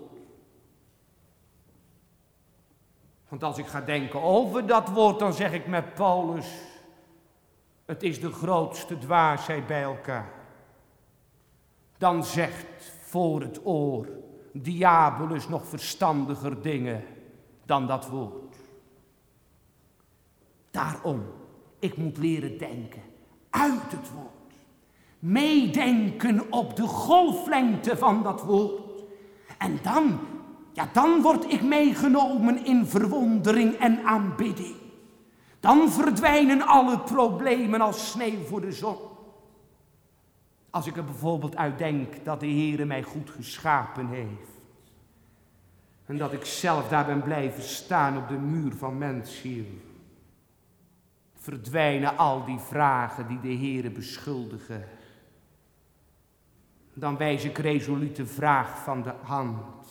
Want 3.29 3.43
als 3.43 3.57
ik 3.57 3.67
ga 3.67 3.81
denken 3.81 4.21
over 4.21 4.67
dat 4.67 4.89
woord, 4.89 5.19
dan 5.19 5.33
zeg 5.33 5.53
ik 5.53 5.67
met 5.67 5.93
Paulus, 5.93 6.47
het 7.85 8.03
is 8.03 8.19
de 8.19 8.31
grootste 8.31 8.97
dwaasheid 8.97 9.67
bij 9.67 9.83
elkaar. 9.83 10.31
Dan 11.97 12.23
zegt 12.23 12.91
voor 13.01 13.41
het 13.41 13.65
oor 13.65 14.07
diabolus 14.53 15.47
nog 15.47 15.65
verstandiger 15.65 16.61
dingen 16.61 17.14
dan 17.65 17.87
dat 17.87 18.07
woord. 18.07 18.55
Daarom, 20.71 21.23
ik 21.79 21.97
moet 21.97 22.17
leren 22.17 22.57
denken 22.57 23.01
uit 23.55 23.91
het 23.91 24.11
woord. 24.13 24.29
Meedenken 25.19 26.51
op 26.51 26.75
de 26.75 26.87
golflengte 26.87 27.97
van 27.97 28.23
dat 28.23 28.43
woord. 28.43 29.03
En 29.57 29.79
dan, 29.81 30.19
ja, 30.73 30.89
dan 30.93 31.21
word 31.21 31.51
ik 31.51 31.61
meegenomen 31.61 32.65
in 32.65 32.85
verwondering 32.85 33.73
en 33.73 34.03
aanbidding. 34.03 34.75
Dan 35.59 35.91
verdwijnen 35.91 36.61
alle 36.61 36.99
problemen 36.99 37.81
als 37.81 38.11
sneeuw 38.11 38.43
voor 38.43 38.61
de 38.61 38.71
zon. 38.71 38.97
Als 40.69 40.87
ik 40.87 40.97
er 40.97 41.05
bijvoorbeeld 41.05 41.55
uit 41.55 41.77
denk 41.77 42.25
dat 42.25 42.39
de 42.39 42.45
Heer 42.45 42.87
mij 42.87 43.03
goed 43.03 43.29
geschapen 43.29 44.07
heeft. 44.07 44.54
En 46.05 46.17
dat 46.17 46.33
ik 46.33 46.45
zelf 46.45 46.87
daar 46.87 47.05
ben 47.05 47.21
blijven 47.21 47.63
staan 47.63 48.17
op 48.17 48.27
de 48.27 48.37
muur 48.37 48.75
van 48.75 48.97
mensziel. 48.97 49.65
Verdwijnen 51.33 52.17
al 52.17 52.45
die 52.45 52.59
vragen 52.59 53.27
die 53.27 53.39
de 53.39 53.65
Heere 53.65 53.89
beschuldigen. 53.89 54.87
Dan 56.93 57.17
wijs 57.17 57.43
ik 57.43 57.57
resoluut 57.57 58.15
de 58.15 58.25
vraag 58.25 58.83
van 58.83 59.01
de 59.01 59.13
hand. 59.21 59.87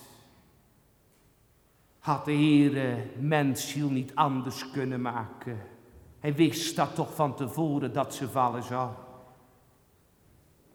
Had 1.99 2.25
de 2.25 2.31
Heere 2.33 3.07
mensziel 3.19 3.89
niet 3.89 4.15
anders 4.15 4.71
kunnen 4.71 5.01
maken? 5.01 5.57
Hij 6.19 6.35
wist 6.35 6.75
dat 6.75 6.95
toch 6.95 7.15
van 7.15 7.35
tevoren 7.35 7.93
dat 7.93 8.13
ze 8.13 8.29
vallen 8.29 8.63
zou. 8.63 8.91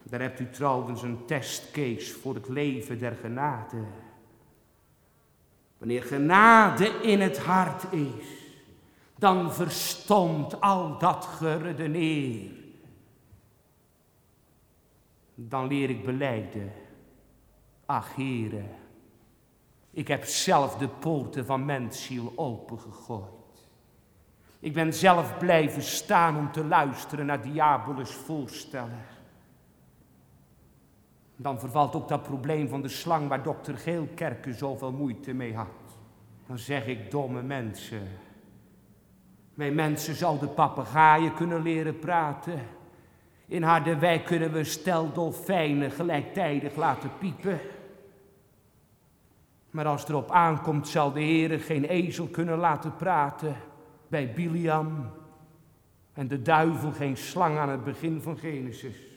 Daar 0.03 0.20
hebt 0.20 0.40
u 0.40 0.50
trouwens 0.50 1.03
een 1.03 1.24
testcase 1.26 2.12
voor 2.12 2.35
het 2.35 2.48
leven 2.48 2.98
der 2.98 3.12
genade. 3.12 3.85
Wanneer 5.81 6.03
genade 6.03 6.88
in 6.88 7.21
het 7.21 7.38
hart 7.38 7.93
is, 7.93 8.25
dan 9.19 9.53
verstomt 9.53 10.61
al 10.61 10.99
dat 10.99 11.25
geredeneer. 11.25 12.51
Dan 15.35 15.66
leer 15.66 15.90
ik 15.90 16.05
beleiden, 16.05 16.73
ach 17.87 18.14
heren, 18.14 18.71
ik 19.90 20.09
heb 20.09 20.25
zelf 20.25 20.77
de 20.77 20.88
poorten 20.88 21.47
van 21.47 21.64
mensziel 21.64 22.33
opengegooid. 22.37 23.69
Ik 24.59 24.73
ben 24.73 24.95
zelf 24.95 25.38
blijven 25.38 25.83
staan 25.83 26.37
om 26.37 26.53
te 26.53 26.64
luisteren 26.64 27.27
naar 27.27 27.43
diabolus 27.43 28.11
voorstellen. 28.11 29.05
Dan 31.42 31.61
vervalt 31.61 31.94
ook 31.94 32.09
dat 32.09 32.22
probleem 32.22 32.68
van 32.68 32.83
de 32.83 32.88
slang 32.88 33.29
waar 33.29 33.42
dokter 33.42 33.76
Geelkerken 33.76 34.55
zoveel 34.55 34.92
moeite 34.92 35.33
mee 35.33 35.55
had. 35.55 35.66
Dan 36.46 36.59
zeg 36.59 36.87
ik, 36.87 37.11
domme 37.11 37.42
mensen. 37.42 38.09
Wij 39.55 39.70
mensen 39.70 40.14
zouden 40.14 40.55
papegaaien 40.55 41.35
kunnen 41.35 41.62
leren 41.62 41.98
praten. 41.98 42.61
In 43.46 43.62
Harderwijk 43.62 44.24
kunnen 44.24 44.53
we 44.53 44.64
stel 44.64 45.12
dolfijnen 45.12 45.90
gelijktijdig 45.90 46.76
laten 46.76 47.11
piepen. 47.18 47.61
Maar 49.70 49.87
als 49.87 50.00
het 50.00 50.11
erop 50.11 50.31
aankomt, 50.31 50.88
zal 50.88 51.12
de 51.12 51.20
Heer 51.20 51.61
geen 51.61 51.85
ezel 51.85 52.26
kunnen 52.26 52.59
laten 52.59 52.96
praten 52.96 53.57
bij 54.09 54.33
Biliam. 54.33 55.11
En 56.12 56.29
de 56.29 56.42
duivel 56.42 56.92
geen 56.92 57.16
slang 57.16 57.59
aan 57.59 57.68
het 57.68 57.85
begin 57.85 58.22
van 58.22 58.38
Genesis. 58.38 59.10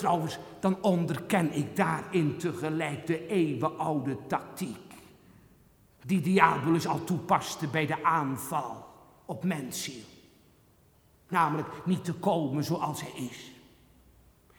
Trouwens, 0.00 0.38
dan 0.60 0.76
onderken 0.80 1.52
ik 1.52 1.76
daarin 1.76 2.36
tegelijk 2.38 3.06
de 3.06 3.26
eeuwenoude 3.26 4.16
tactiek. 4.26 4.78
Die 6.04 6.20
diabolus 6.20 6.86
al 6.86 7.04
toepaste 7.04 7.66
bij 7.66 7.86
de 7.86 8.04
aanval 8.04 8.86
op 9.24 9.44
mensziel. 9.44 10.02
Namelijk 11.28 11.68
niet 11.84 12.04
te 12.04 12.12
komen 12.12 12.64
zoals 12.64 13.00
hij 13.00 13.24
is. 13.24 13.52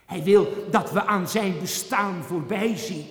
Hij 0.05 0.23
wil 0.23 0.47
dat 0.71 0.91
we 0.91 1.05
aan 1.05 1.27
zijn 1.27 1.59
bestaan 1.59 2.23
voorbij 2.23 2.75
zien. 2.75 3.05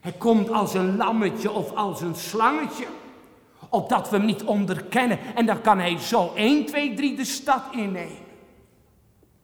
Hij 0.00 0.12
komt 0.12 0.50
als 0.50 0.74
een 0.74 0.96
lammetje 0.96 1.50
of 1.50 1.72
als 1.72 2.00
een 2.00 2.14
slangetje. 2.14 2.86
Opdat 3.68 4.10
we 4.10 4.16
hem 4.16 4.26
niet 4.26 4.44
onderkennen. 4.44 5.18
En 5.34 5.46
dan 5.46 5.60
kan 5.60 5.78
hij 5.78 5.98
zo 5.98 6.32
1, 6.34 6.66
2, 6.66 6.94
3 6.94 7.16
de 7.16 7.24
stad 7.24 7.62
innemen. 7.72 8.27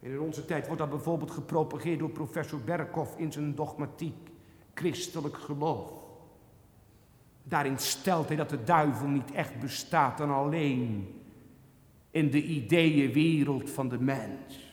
In 0.05 0.21
onze 0.21 0.45
tijd 0.45 0.67
wordt 0.67 0.81
dat 0.81 0.91
bijvoorbeeld 0.91 1.31
gepropageerd 1.31 1.99
door 1.99 2.11
professor 2.11 2.61
Berkhoff 2.61 3.19
in 3.19 3.33
zijn 3.33 3.55
dogmatiek. 3.55 4.29
Christelijk 4.75 5.37
geloof. 5.37 5.93
Daarin 7.43 7.79
stelt 7.79 8.29
hij 8.29 8.37
dat 8.37 8.51
de 8.51 8.65
duivel 8.65 9.07
niet 9.07 9.33
echt 9.33 9.61
bestaat 9.61 10.19
dan 10.19 10.31
alleen 10.31 11.15
in 12.11 12.31
de 12.31 12.43
ideeënwereld 12.43 13.71
van 13.71 13.89
de 13.89 13.99
mens. 13.99 14.73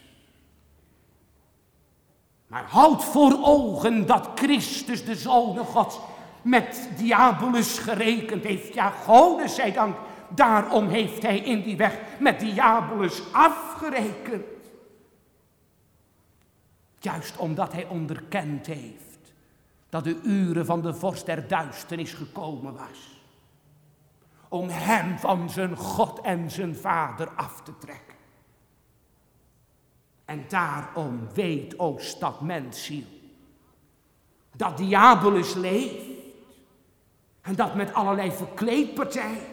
Maar 2.47 2.65
houd 2.65 3.03
voor 3.03 3.39
ogen 3.43 4.05
dat 4.05 4.29
Christus, 4.35 5.05
de 5.05 5.15
Zoon 5.15 5.57
Gods, 5.57 5.99
met 6.41 6.89
diabolus 6.97 7.79
gerekend 7.79 8.43
heeft. 8.43 8.73
Ja, 8.73 8.89
Gode 8.89 9.47
zij 9.47 9.71
dank, 9.71 9.95
daarom 10.29 10.87
heeft 10.87 11.21
hij 11.21 11.37
in 11.39 11.61
die 11.61 11.77
weg 11.77 11.99
met 12.19 12.39
diabolus 12.39 13.21
afgerekend. 13.31 14.59
Juist 17.03 17.37
omdat 17.37 17.73
hij 17.73 17.87
onderkend 17.87 18.65
heeft 18.65 19.33
dat 19.89 20.03
de 20.03 20.19
uren 20.23 20.65
van 20.65 20.81
de 20.81 20.93
vorst 20.93 21.25
der 21.25 21.47
duisternis 21.47 22.13
gekomen 22.13 22.73
was. 22.73 23.21
Om 24.47 24.69
hem 24.69 25.19
van 25.19 25.49
zijn 25.49 25.77
God 25.77 26.21
en 26.21 26.51
zijn 26.51 26.75
vader 26.75 27.29
af 27.29 27.61
te 27.61 27.77
trekken. 27.77 28.17
En 30.25 30.45
daarom 30.47 31.27
weet, 31.33 31.79
o 31.79 31.97
stad 31.97 32.41
mensziel, 32.41 33.05
dat 34.55 34.77
diabolus 34.77 35.53
leeft. 35.53 36.05
En 37.41 37.55
dat 37.55 37.75
met 37.75 37.93
allerlei 37.93 38.31
verkleedpartijen. 38.31 39.47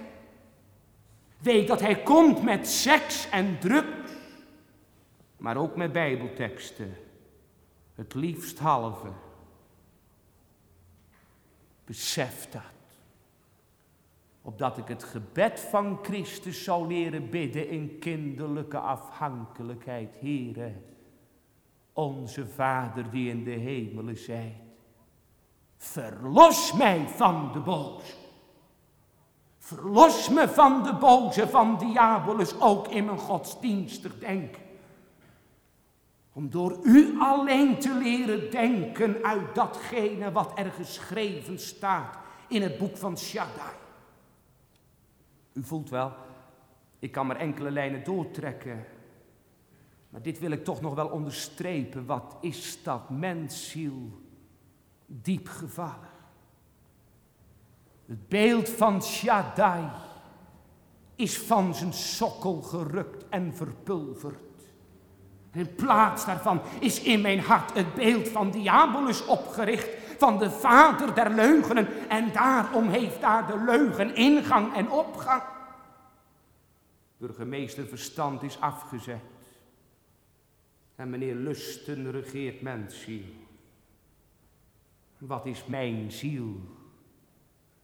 Weet 1.38 1.68
dat 1.68 1.80
hij 1.80 2.02
komt 2.02 2.42
met 2.42 2.68
seks 2.68 3.28
en 3.30 3.58
drugs. 3.58 4.12
Maar 5.36 5.56
ook 5.56 5.76
met 5.76 5.92
bijbelteksten. 5.92 6.96
Het 7.98 8.14
liefst 8.14 8.58
halve. 8.58 9.08
Besef 11.84 12.48
dat. 12.50 12.62
opdat 14.42 14.78
ik 14.78 14.88
het 14.88 15.04
gebed 15.04 15.60
van 15.60 15.98
Christus 16.02 16.64
zou 16.64 16.86
leren 16.86 17.30
bidden 17.30 17.68
in 17.68 17.98
kinderlijke 17.98 18.78
afhankelijkheid. 18.78 20.14
Heere, 20.20 20.72
onze 21.92 22.46
Vader 22.46 23.10
die 23.10 23.30
in 23.30 23.44
de 23.44 23.50
hemelen 23.50 24.18
zijt, 24.18 24.54
verlos 25.76 26.72
mij 26.72 27.08
van 27.08 27.52
de 27.52 27.60
boze. 27.60 28.14
Verlos 29.58 30.28
me 30.28 30.48
van 30.48 30.82
de 30.82 30.94
boze, 30.94 31.48
van 31.48 31.78
diabolus, 31.78 32.60
ook 32.60 32.88
in 32.88 33.04
mijn 33.04 33.18
godsdienstig 33.18 34.18
denken. 34.18 34.67
Om 36.38 36.50
door 36.50 36.78
u 36.82 37.16
alleen 37.20 37.78
te 37.78 37.94
leren 37.94 38.50
denken 38.50 39.24
uit 39.24 39.54
datgene 39.54 40.32
wat 40.32 40.58
er 40.58 40.70
geschreven 40.70 41.58
staat 41.58 42.18
in 42.48 42.62
het 42.62 42.78
boek 42.78 42.96
van 42.96 43.18
Shaddai. 43.18 43.74
U 45.52 45.64
voelt 45.64 45.90
wel, 45.90 46.12
ik 46.98 47.12
kan 47.12 47.26
maar 47.26 47.36
enkele 47.36 47.70
lijnen 47.70 48.04
doortrekken. 48.04 48.84
Maar 50.08 50.22
dit 50.22 50.38
wil 50.38 50.50
ik 50.50 50.64
toch 50.64 50.80
nog 50.80 50.94
wel 50.94 51.08
onderstrepen. 51.08 52.06
Wat 52.06 52.36
is 52.40 52.82
dat 52.82 53.10
mensziel 53.10 54.20
diep 55.06 55.48
gevallen? 55.48 56.10
Het 58.06 58.28
beeld 58.28 58.68
van 58.68 59.02
Shaddai 59.02 59.88
is 61.14 61.38
van 61.38 61.74
zijn 61.74 61.92
sokkel 61.92 62.62
gerukt 62.62 63.28
en 63.28 63.54
verpulverd. 63.54 64.47
In 65.52 65.74
plaats 65.74 66.26
daarvan 66.26 66.60
is 66.80 67.02
in 67.02 67.20
mijn 67.20 67.40
hart 67.40 67.74
het 67.74 67.94
beeld 67.94 68.28
van 68.28 68.50
Diabolus 68.50 69.24
opgericht, 69.24 69.88
van 70.18 70.38
de 70.38 70.50
vader 70.50 71.14
der 71.14 71.30
leugenen. 71.30 72.08
En 72.08 72.32
daarom 72.32 72.88
heeft 72.88 73.20
daar 73.20 73.46
de 73.46 73.64
leugen 73.64 74.14
ingang 74.14 74.74
en 74.74 74.90
opgang. 74.90 75.42
Burgemeester 77.16 77.86
Verstand 77.86 78.42
is 78.42 78.60
afgezet. 78.60 79.20
En 80.94 81.10
meneer 81.10 81.34
Lusten 81.34 82.10
regeert 82.10 82.92
ziel. 82.92 83.24
Wat 85.18 85.46
is 85.46 85.64
mijn 85.66 86.12
ziel 86.12 86.60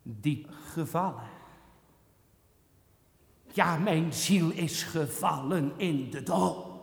diep 0.02 0.48
gevallen? 0.72 1.28
Ja, 3.52 3.78
mijn 3.78 4.12
ziel 4.12 4.50
is 4.50 4.82
gevallen 4.82 5.72
in 5.76 6.10
de 6.10 6.22
dood. 6.22 6.73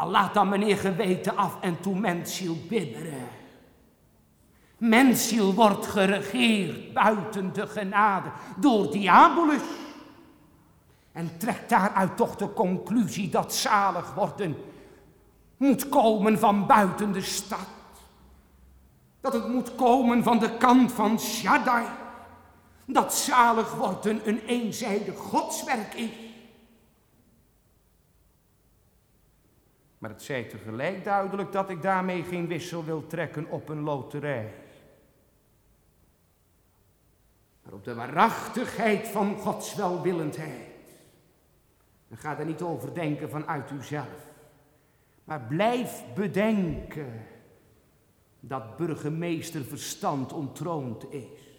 Al 0.00 0.10
laat 0.10 0.34
dan 0.34 0.48
meneer 0.48 0.76
geweten 0.76 1.36
af 1.36 1.56
en 1.60 1.80
toe 1.80 1.98
mensziel 1.98 2.56
bibberen. 2.68 3.28
Mensziel 4.76 5.54
wordt 5.54 5.86
geregeerd 5.86 6.92
buiten 6.92 7.52
de 7.52 7.66
genade 7.66 8.28
door 8.56 8.90
diabolus. 8.90 9.62
En 11.12 11.38
trekt 11.38 11.68
daaruit 11.68 12.16
toch 12.16 12.36
de 12.36 12.52
conclusie 12.52 13.28
dat 13.28 13.54
zalig 13.54 14.14
worden 14.14 14.56
moet 15.56 15.88
komen 15.88 16.38
van 16.38 16.66
buiten 16.66 17.12
de 17.12 17.22
stad. 17.22 17.68
Dat 19.20 19.32
het 19.32 19.48
moet 19.48 19.74
komen 19.74 20.22
van 20.22 20.38
de 20.38 20.56
kant 20.56 20.92
van 20.92 21.20
Shaddai. 21.20 21.86
Dat 22.86 23.14
zalig 23.14 23.74
worden 23.74 24.20
een 24.24 24.40
eenzijdig 24.46 25.18
godswerk 25.18 25.94
is. 25.94 26.29
Maar 30.00 30.10
het 30.10 30.22
zei 30.22 30.46
tegelijk 30.46 31.04
duidelijk 31.04 31.52
dat 31.52 31.70
ik 31.70 31.82
daarmee 31.82 32.22
geen 32.22 32.46
wissel 32.46 32.84
wil 32.84 33.06
trekken 33.06 33.50
op 33.50 33.68
een 33.68 33.80
loterij. 33.80 34.52
Maar 37.62 37.72
op 37.72 37.84
de 37.84 37.94
waarachtigheid 37.94 39.08
van 39.08 39.36
Gods 39.36 39.74
welwillendheid. 39.74 40.68
En 42.08 42.16
ga 42.16 42.38
er 42.38 42.44
niet 42.44 42.62
over 42.62 42.94
denken 42.94 43.30
vanuit 43.30 43.70
uzelf. 43.70 44.28
Maar 45.24 45.40
blijf 45.40 46.04
bedenken 46.14 47.26
dat 48.40 48.76
burgemeester 48.76 49.64
verstand 49.64 50.32
ontroond 50.32 51.12
is. 51.12 51.49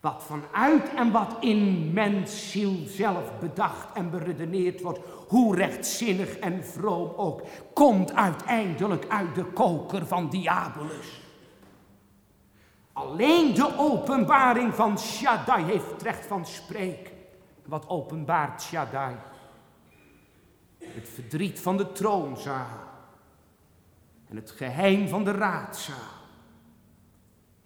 Wat 0.00 0.22
vanuit 0.22 0.94
en 0.94 1.10
wat 1.10 1.36
in 1.40 1.92
mensziel 1.92 2.76
zelf 2.86 3.38
bedacht 3.38 3.92
en 3.92 4.10
beredeneerd 4.10 4.80
wordt, 4.80 5.00
hoe 5.28 5.56
rechtzinnig 5.56 6.38
en 6.38 6.64
vroom 6.64 7.12
ook, 7.16 7.42
komt 7.74 8.14
uiteindelijk 8.14 9.04
uit 9.08 9.34
de 9.34 9.44
koker 9.44 10.06
van 10.06 10.28
Diabolus. 10.28 11.20
Alleen 12.92 13.54
de 13.54 13.78
openbaring 13.78 14.74
van 14.74 14.98
Shaddai 14.98 15.64
heeft 15.64 16.02
recht 16.02 16.26
van 16.26 16.46
spreken. 16.46 17.12
Wat 17.66 17.88
openbaart 17.88 18.62
Shaddai? 18.62 19.16
Het 20.78 21.08
verdriet 21.08 21.60
van 21.60 21.76
de 21.76 21.92
troonzaal 21.92 22.88
en 24.28 24.36
het 24.36 24.50
geheim 24.50 25.08
van 25.08 25.24
de 25.24 25.32
raadzaal. 25.32 26.19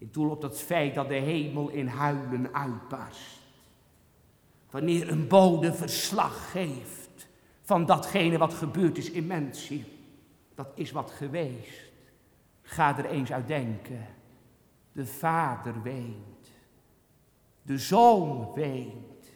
Ik 0.04 0.12
doel 0.12 0.30
op 0.30 0.40
dat 0.40 0.60
feit 0.60 0.94
dat 0.94 1.08
de 1.08 1.14
hemel 1.14 1.68
in 1.68 1.86
huilen 1.86 2.54
uitbarst. 2.54 3.40
Wanneer 4.70 5.08
een 5.08 5.28
bode 5.28 5.74
verslag 5.74 6.50
geeft 6.50 7.28
van 7.62 7.86
datgene 7.86 8.38
wat 8.38 8.54
gebeurd 8.54 8.98
is 8.98 9.10
in 9.10 9.26
mensen. 9.26 9.84
Dat 10.54 10.68
is 10.74 10.90
wat 10.90 11.10
geweest. 11.10 11.92
Ga 12.62 12.98
er 12.98 13.04
eens 13.04 13.32
uit 13.32 13.46
denken. 13.46 14.06
De 14.92 15.06
vader 15.06 15.82
weent. 15.82 16.50
De 17.62 17.78
zoon 17.78 18.52
weent. 18.54 19.32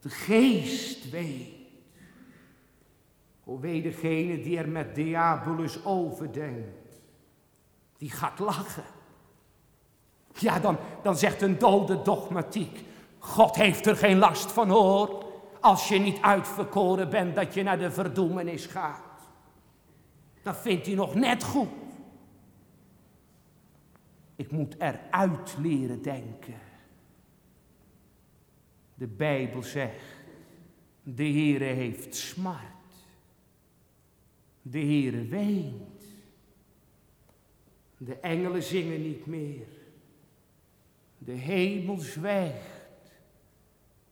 De 0.00 0.10
geest 0.10 1.10
weent. 1.10 1.56
O 3.44 3.60
wee 3.60 3.82
degene 3.82 4.40
die 4.42 4.58
er 4.58 4.68
met 4.68 4.94
diabolus 4.94 5.84
overdenkt. 5.84 7.00
Die 7.96 8.10
gaat 8.10 8.38
lachen. 8.38 8.96
Ja, 10.32 10.58
dan, 10.58 10.76
dan 11.02 11.16
zegt 11.16 11.42
een 11.42 11.58
dode 11.58 12.02
dogmatiek. 12.02 12.84
God 13.18 13.56
heeft 13.56 13.86
er 13.86 13.96
geen 13.96 14.18
last 14.18 14.52
van 14.52 14.68
hoor. 14.68 15.26
Als 15.60 15.88
je 15.88 15.98
niet 15.98 16.20
uitverkoren 16.20 17.10
bent 17.10 17.34
dat 17.34 17.54
je 17.54 17.62
naar 17.62 17.78
de 17.78 17.90
verdoemenis 17.90 18.66
gaat. 18.66 19.02
Dat 20.42 20.56
vindt 20.56 20.86
hij 20.86 20.94
nog 20.94 21.14
net 21.14 21.44
goed. 21.44 21.68
Ik 24.36 24.50
moet 24.50 24.74
eruit 24.78 25.56
leren 25.60 26.02
denken. 26.02 26.60
De 28.94 29.06
Bijbel 29.06 29.62
zegt, 29.62 30.04
de 31.02 31.22
Heere 31.22 31.64
heeft 31.64 32.16
smart. 32.16 32.62
De 34.62 34.78
Heere 34.78 35.24
weent. 35.24 36.04
De 37.96 38.14
engelen 38.14 38.62
zingen 38.62 39.02
niet 39.02 39.26
meer. 39.26 39.77
De 41.28 41.34
hemel 41.34 41.98
zwijgt 41.98 43.00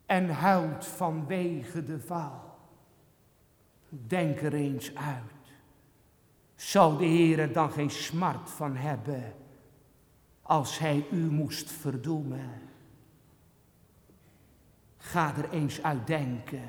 en 0.07 0.29
huilt 0.29 0.87
vanwege 0.87 1.85
de 1.85 2.01
val. 2.01 2.59
Denk 3.89 4.41
er 4.41 4.55
eens 4.55 4.95
uit. 4.95 5.55
Zou 6.55 6.99
de 6.99 7.05
Heer 7.05 7.39
er 7.39 7.53
dan 7.53 7.71
geen 7.71 7.91
smart 7.91 8.51
van 8.51 8.77
hebben 8.77 9.35
als 10.43 10.79
Hij 10.79 11.07
u 11.11 11.31
moest 11.31 11.71
verdoemen? 11.71 12.51
Ga 14.97 15.37
er 15.37 15.51
eens 15.51 15.83
uit 15.83 16.07
denken. 16.07 16.69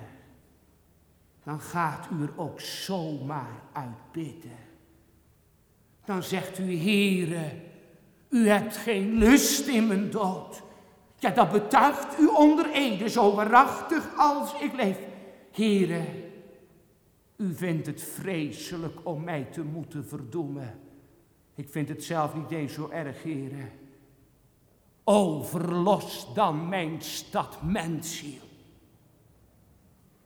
Dan 1.43 1.61
gaat 1.61 2.07
u 2.11 2.23
er 2.23 2.39
ook 2.39 2.59
zomaar 2.59 3.61
uit 3.71 4.11
bidden. 4.11 4.57
Dan 6.05 6.23
zegt 6.23 6.59
u, 6.59 6.77
Heere, 6.77 7.66
u 8.29 8.47
hebt 8.47 8.77
geen 8.77 9.13
lust 9.13 9.67
in 9.67 9.87
mijn 9.87 10.09
dood. 10.09 10.61
Ja, 11.19 11.29
dat 11.29 11.51
betuigt 11.51 12.19
u 12.19 12.27
onder 12.27 12.71
ede 12.71 13.09
zo 13.09 13.35
waarachtig 13.35 14.17
als 14.17 14.53
ik 14.59 14.73
leef. 14.73 14.97
Here, 15.51 16.01
u 17.35 17.55
vindt 17.55 17.87
het 17.87 18.01
vreselijk 18.01 18.99
om 19.03 19.23
mij 19.23 19.47
te 19.51 19.63
moeten 19.63 20.05
verdoemen. 20.05 20.79
Ik 21.55 21.69
vind 21.69 21.89
het 21.89 22.03
zelf 22.03 22.33
niet 22.35 22.51
eens 22.51 22.73
zo 22.73 22.89
erg, 22.89 23.23
heren. 23.23 23.71
O, 25.03 25.43
verlos 25.43 26.33
dan 26.33 26.69
mijn 26.69 27.01
stad 27.01 27.63
mensziel. 27.63 28.41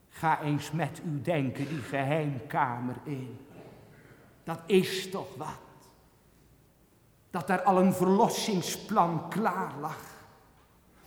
Ga 0.10 0.42
eens 0.42 0.72
met 0.72 1.02
u 1.06 1.22
denken 1.22 1.68
die 1.68 1.82
geheimkamer 1.82 2.96
in. 3.04 3.38
Dat 4.44 4.60
is 4.66 5.10
toch 5.10 5.36
wat 5.36 5.60
dat 7.32 7.50
er 7.50 7.62
al 7.62 7.78
een 7.78 7.94
verlossingsplan 7.94 9.30
klaar 9.30 9.74
lag. 9.80 10.20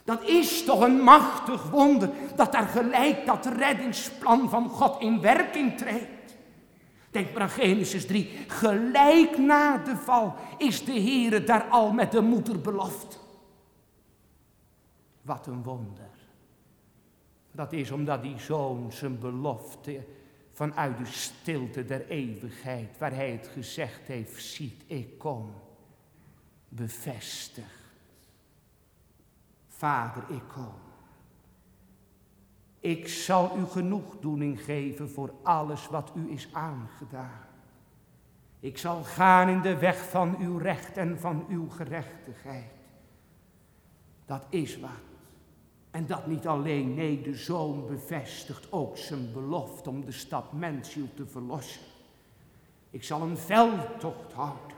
Dat 0.04 0.22
is 0.22 0.64
toch 0.64 0.80
een 0.80 1.00
machtig 1.00 1.70
wonder 1.70 2.10
dat 2.36 2.52
daar 2.52 2.66
gelijk 2.66 3.26
dat 3.26 3.46
reddingsplan 3.46 4.48
van 4.48 4.68
God 4.68 5.00
in 5.00 5.20
werking 5.20 5.76
treedt. 5.76 6.36
Denk 7.10 7.32
maar 7.32 7.42
aan 7.42 7.48
Genesis 7.48 8.06
3. 8.06 8.30
Gelijk 8.46 9.38
na 9.38 9.78
de 9.78 9.96
val 9.96 10.34
is 10.58 10.84
de 10.84 10.92
Heere 10.92 11.44
daar 11.44 11.64
al 11.64 11.92
met 11.92 12.12
de 12.12 12.20
moeder 12.20 12.60
beloft. 12.60 13.18
Wat 15.22 15.46
een 15.46 15.62
wonder. 15.62 16.10
Dat 17.52 17.72
is 17.72 17.90
omdat 17.90 18.22
die 18.22 18.38
zoon 18.38 18.92
zijn 18.92 19.18
belofte 19.18 20.04
vanuit 20.52 20.98
de 20.98 21.06
stilte 21.06 21.84
der 21.84 22.08
eeuwigheid, 22.08 22.98
waar 22.98 23.14
hij 23.14 23.30
het 23.30 23.46
gezegd 23.46 24.06
heeft, 24.06 24.42
ziet, 24.42 24.82
ik 24.86 25.18
kom, 25.18 25.52
bevestigt. 26.74 27.82
Vader, 29.68 30.22
ik 30.28 30.42
kom. 30.48 30.74
Ik 32.80 33.08
zal 33.08 33.58
u 33.58 33.64
genoegdoening 33.64 34.64
geven 34.64 35.10
voor 35.10 35.34
alles 35.42 35.88
wat 35.88 36.12
u 36.14 36.30
is 36.30 36.48
aangedaan. 36.52 37.46
Ik 38.60 38.78
zal 38.78 39.02
gaan 39.02 39.48
in 39.48 39.60
de 39.60 39.78
weg 39.78 40.08
van 40.08 40.36
uw 40.38 40.58
recht 40.58 40.96
en 40.96 41.20
van 41.20 41.46
uw 41.48 41.68
gerechtigheid. 41.68 42.72
Dat 44.26 44.46
is 44.48 44.80
wat. 44.80 44.90
En 45.90 46.06
dat 46.06 46.26
niet 46.26 46.46
alleen, 46.46 46.94
nee, 46.94 47.22
de 47.22 47.34
zoon 47.34 47.86
bevestigt 47.86 48.72
ook 48.72 48.96
zijn 48.96 49.32
belofte 49.32 49.90
om 49.90 50.04
de 50.04 50.12
stad 50.12 50.52
Menshiel 50.52 51.08
te 51.14 51.26
verlossen. 51.26 51.82
Ik 52.90 53.04
zal 53.04 53.22
een 53.22 53.36
veldtocht 53.36 54.32
houden. 54.32 54.73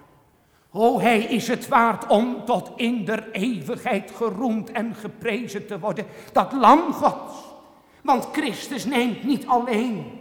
O, 0.79 1.01
hij 1.01 1.21
is 1.21 1.49
het 1.49 1.69
waard 1.69 2.07
om 2.07 2.45
tot 2.45 2.73
in 2.77 3.05
der 3.05 3.31
eeuwigheid 3.31 4.11
geroemd 4.11 4.71
en 4.71 4.95
geprezen 4.95 5.67
te 5.67 5.79
worden. 5.79 6.07
Dat 6.33 6.53
lam 6.53 6.93
Gods. 6.93 7.45
Want 8.03 8.29
Christus 8.33 8.85
neemt 8.85 9.25
niet 9.25 9.47
alleen 9.47 10.21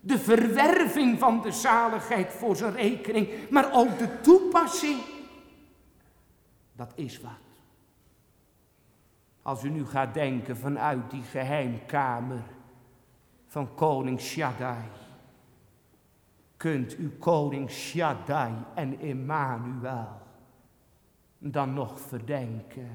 de 0.00 0.18
verwerving 0.18 1.18
van 1.18 1.42
de 1.42 1.52
zaligheid 1.52 2.32
voor 2.32 2.56
zijn 2.56 2.72
rekening, 2.72 3.28
maar 3.50 3.72
ook 3.72 3.98
de 3.98 4.20
toepassing. 4.20 4.98
Dat 6.72 6.92
is 6.94 7.20
wat. 7.20 7.30
Als 9.42 9.62
u 9.62 9.70
nu 9.70 9.86
gaat 9.86 10.14
denken 10.14 10.56
vanuit 10.56 11.10
die 11.10 11.22
geheimkamer 11.22 12.42
van 13.46 13.74
koning 13.74 14.20
Shaddai, 14.20 14.82
kunt 16.60 16.98
u 16.98 17.10
koning 17.18 17.70
Shaddai 17.70 18.52
en 18.74 19.00
Emmanuel 19.00 20.20
dan 21.38 21.74
nog 21.74 22.00
verdenken. 22.00 22.90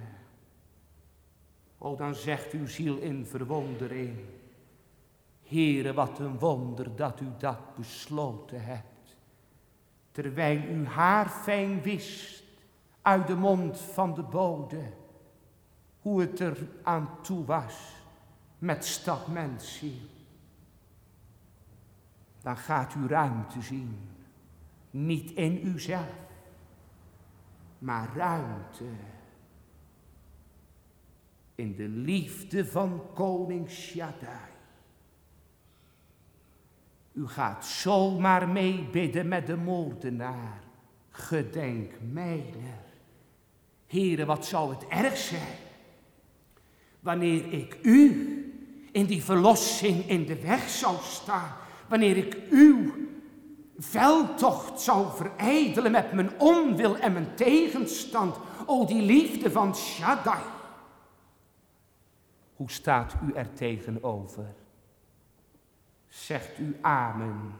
O, 1.77 1.95
dan 1.95 2.15
zegt 2.15 2.51
uw 2.51 2.67
ziel 2.67 2.97
in 2.97 3.25
verwondering, 3.25 4.17
Heere, 5.43 5.93
wat 5.93 6.19
een 6.19 6.39
wonder 6.39 6.95
dat 6.95 7.19
u 7.19 7.27
dat 7.37 7.75
besloten 7.75 8.63
hebt, 8.63 9.15
terwijl 10.11 10.57
u 10.57 10.85
haar 10.85 11.29
fijn 11.29 11.81
wist 11.81 12.43
uit 13.01 13.27
de 13.27 13.35
mond 13.35 13.79
van 13.79 14.13
de 14.13 14.23
bode 14.23 14.83
hoe 16.01 16.21
het 16.21 16.39
er 16.39 16.57
aan 16.83 17.09
toe 17.21 17.45
was 17.45 17.95
met 18.57 18.85
stad 18.85 19.27
Mensie. 19.27 20.13
Dan 22.45 22.57
gaat 22.57 22.95
u 22.95 23.07
ruimte 23.07 23.61
zien. 23.61 23.97
Niet 24.91 25.31
in 25.31 25.67
uzelf, 25.67 26.13
maar 27.79 28.09
ruimte 28.15 28.83
in 31.55 31.75
de 31.75 31.87
liefde 31.87 32.65
van 32.65 33.01
koning 33.13 33.69
Shaddai. 33.69 34.49
U 37.13 37.27
gaat 37.27 37.65
zomaar 37.65 38.49
meebidden 38.49 39.27
met 39.27 39.47
de 39.47 39.57
moordenaar. 39.57 40.63
Gedenk 41.09 41.93
mijner. 42.11 42.83
Heren, 43.87 44.27
wat 44.27 44.45
zou 44.45 44.73
het 44.73 44.87
erg 44.87 45.17
zijn 45.17 45.57
wanneer 46.99 47.53
ik 47.53 47.77
u 47.81 48.33
in 48.91 49.05
die 49.05 49.23
verlossing 49.23 50.09
in 50.09 50.25
de 50.25 50.41
weg 50.41 50.69
zou 50.69 50.97
staan, 51.03 51.55
wanneer 51.87 52.17
ik 52.17 52.37
uw 52.49 52.93
veldtocht 53.77 54.81
zou 54.81 55.07
verijdelen 55.15 55.91
met 55.91 56.11
mijn 56.11 56.39
onwil 56.39 56.97
en 56.97 57.13
mijn 57.13 57.35
tegenstand, 57.35 58.37
o 58.65 58.85
die 58.85 59.01
liefde 59.01 59.51
van 59.51 59.75
Shaddai. 59.75 60.43
Hoe 62.55 62.71
staat 62.71 63.15
u 63.27 63.33
er 63.33 63.53
tegenover? 63.53 64.53
Zegt 66.07 66.59
u 66.59 66.77
amen 66.81 67.53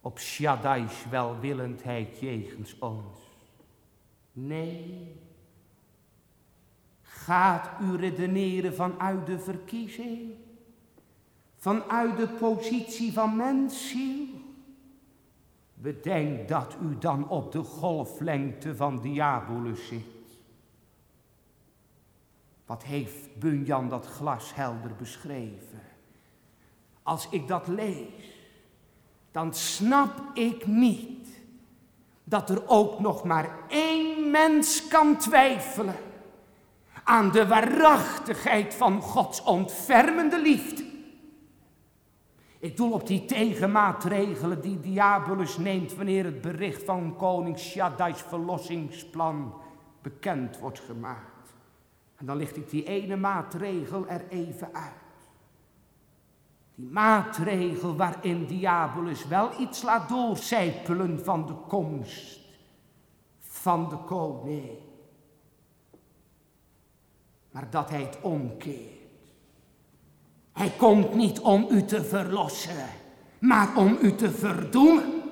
op 0.00 0.18
Shaddai's 0.18 1.04
welwillendheid 1.10 2.18
jegens 2.18 2.78
ons? 2.78 3.18
Nee. 4.32 5.20
Gaat 7.02 7.70
u 7.80 7.96
redeneren 7.96 8.74
vanuit 8.74 9.26
de 9.26 9.38
verkiezing? 9.38 10.34
Vanuit 11.62 12.16
de 12.16 12.28
positie 12.28 13.12
van 13.12 13.36
mensziel? 13.36 14.26
Bedenk 15.74 16.48
dat 16.48 16.76
u 16.82 16.98
dan 16.98 17.28
op 17.28 17.52
de 17.52 17.62
golflengte 17.62 18.76
van 18.76 19.00
diabolus 19.00 19.86
zit. 19.86 20.40
Wat 22.66 22.82
heeft 22.82 23.38
Bunyan 23.38 23.88
dat 23.88 24.06
glashelder 24.06 24.94
beschreven? 24.98 25.82
Als 27.02 27.28
ik 27.30 27.48
dat 27.48 27.66
lees, 27.66 28.36
dan 29.30 29.54
snap 29.54 30.20
ik 30.34 30.66
niet 30.66 31.28
dat 32.24 32.50
er 32.50 32.68
ook 32.68 33.00
nog 33.00 33.24
maar 33.24 33.58
één 33.68 34.30
mens 34.30 34.88
kan 34.88 35.16
twijfelen 35.16 35.96
aan 37.04 37.30
de 37.30 37.46
waarachtigheid 37.46 38.74
van 38.74 39.00
Gods 39.00 39.42
ontfermende 39.42 40.40
liefde. 40.40 40.81
Ik 42.62 42.76
doel 42.76 42.92
op 42.92 43.06
die 43.06 43.24
tegenmaatregelen 43.24 44.60
die 44.60 44.80
Diabolus 44.80 45.58
neemt 45.58 45.94
wanneer 45.94 46.24
het 46.24 46.40
bericht 46.40 46.82
van 46.82 47.16
koning 47.16 47.58
Shaddai's 47.58 48.20
verlossingsplan 48.20 49.54
bekend 50.02 50.58
wordt 50.58 50.80
gemaakt. 50.80 51.54
En 52.16 52.26
dan 52.26 52.36
licht 52.36 52.56
ik 52.56 52.70
die 52.70 52.84
ene 52.84 53.16
maatregel 53.16 54.06
er 54.08 54.28
even 54.28 54.74
uit. 54.74 54.92
Die 56.74 56.90
maatregel 56.90 57.96
waarin 57.96 58.46
Diabolus 58.46 59.26
wel 59.26 59.60
iets 59.60 59.82
laat 59.82 60.08
doorcijpelen 60.08 61.24
van 61.24 61.46
de 61.46 61.54
komst 61.68 62.40
van 63.38 63.88
de 63.88 63.96
koning 63.96 64.78
maar 67.50 67.70
dat 67.70 67.90
hij 67.90 68.00
het 68.00 68.20
omkeert. 68.20 69.01
Hij 70.52 70.72
komt 70.76 71.14
niet 71.14 71.40
om 71.40 71.66
u 71.70 71.84
te 71.84 72.04
verlossen, 72.04 72.86
maar 73.38 73.68
om 73.76 73.98
u 74.00 74.14
te 74.14 74.30
verdoemen. 74.30 75.22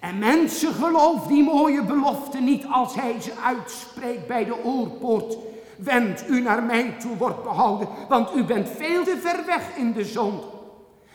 En 0.00 0.18
mensen 0.18 0.74
geloof 0.74 1.26
die 1.26 1.42
mooie 1.42 1.82
belofte 1.82 2.38
niet 2.38 2.66
als 2.70 2.94
hij 2.94 3.20
ze 3.20 3.32
uitspreekt 3.44 4.26
bij 4.26 4.44
de 4.44 4.64
oorpoort. 4.64 5.36
Wend 5.78 6.24
u 6.28 6.40
naar 6.40 6.62
mij 6.62 6.96
toe, 7.00 7.16
wordt 7.16 7.42
behouden, 7.42 7.88
want 8.08 8.36
u 8.36 8.44
bent 8.44 8.68
veel 8.68 9.04
te 9.04 9.18
ver 9.20 9.46
weg 9.46 9.76
in 9.76 9.92
de 9.92 10.04
zon. 10.04 10.40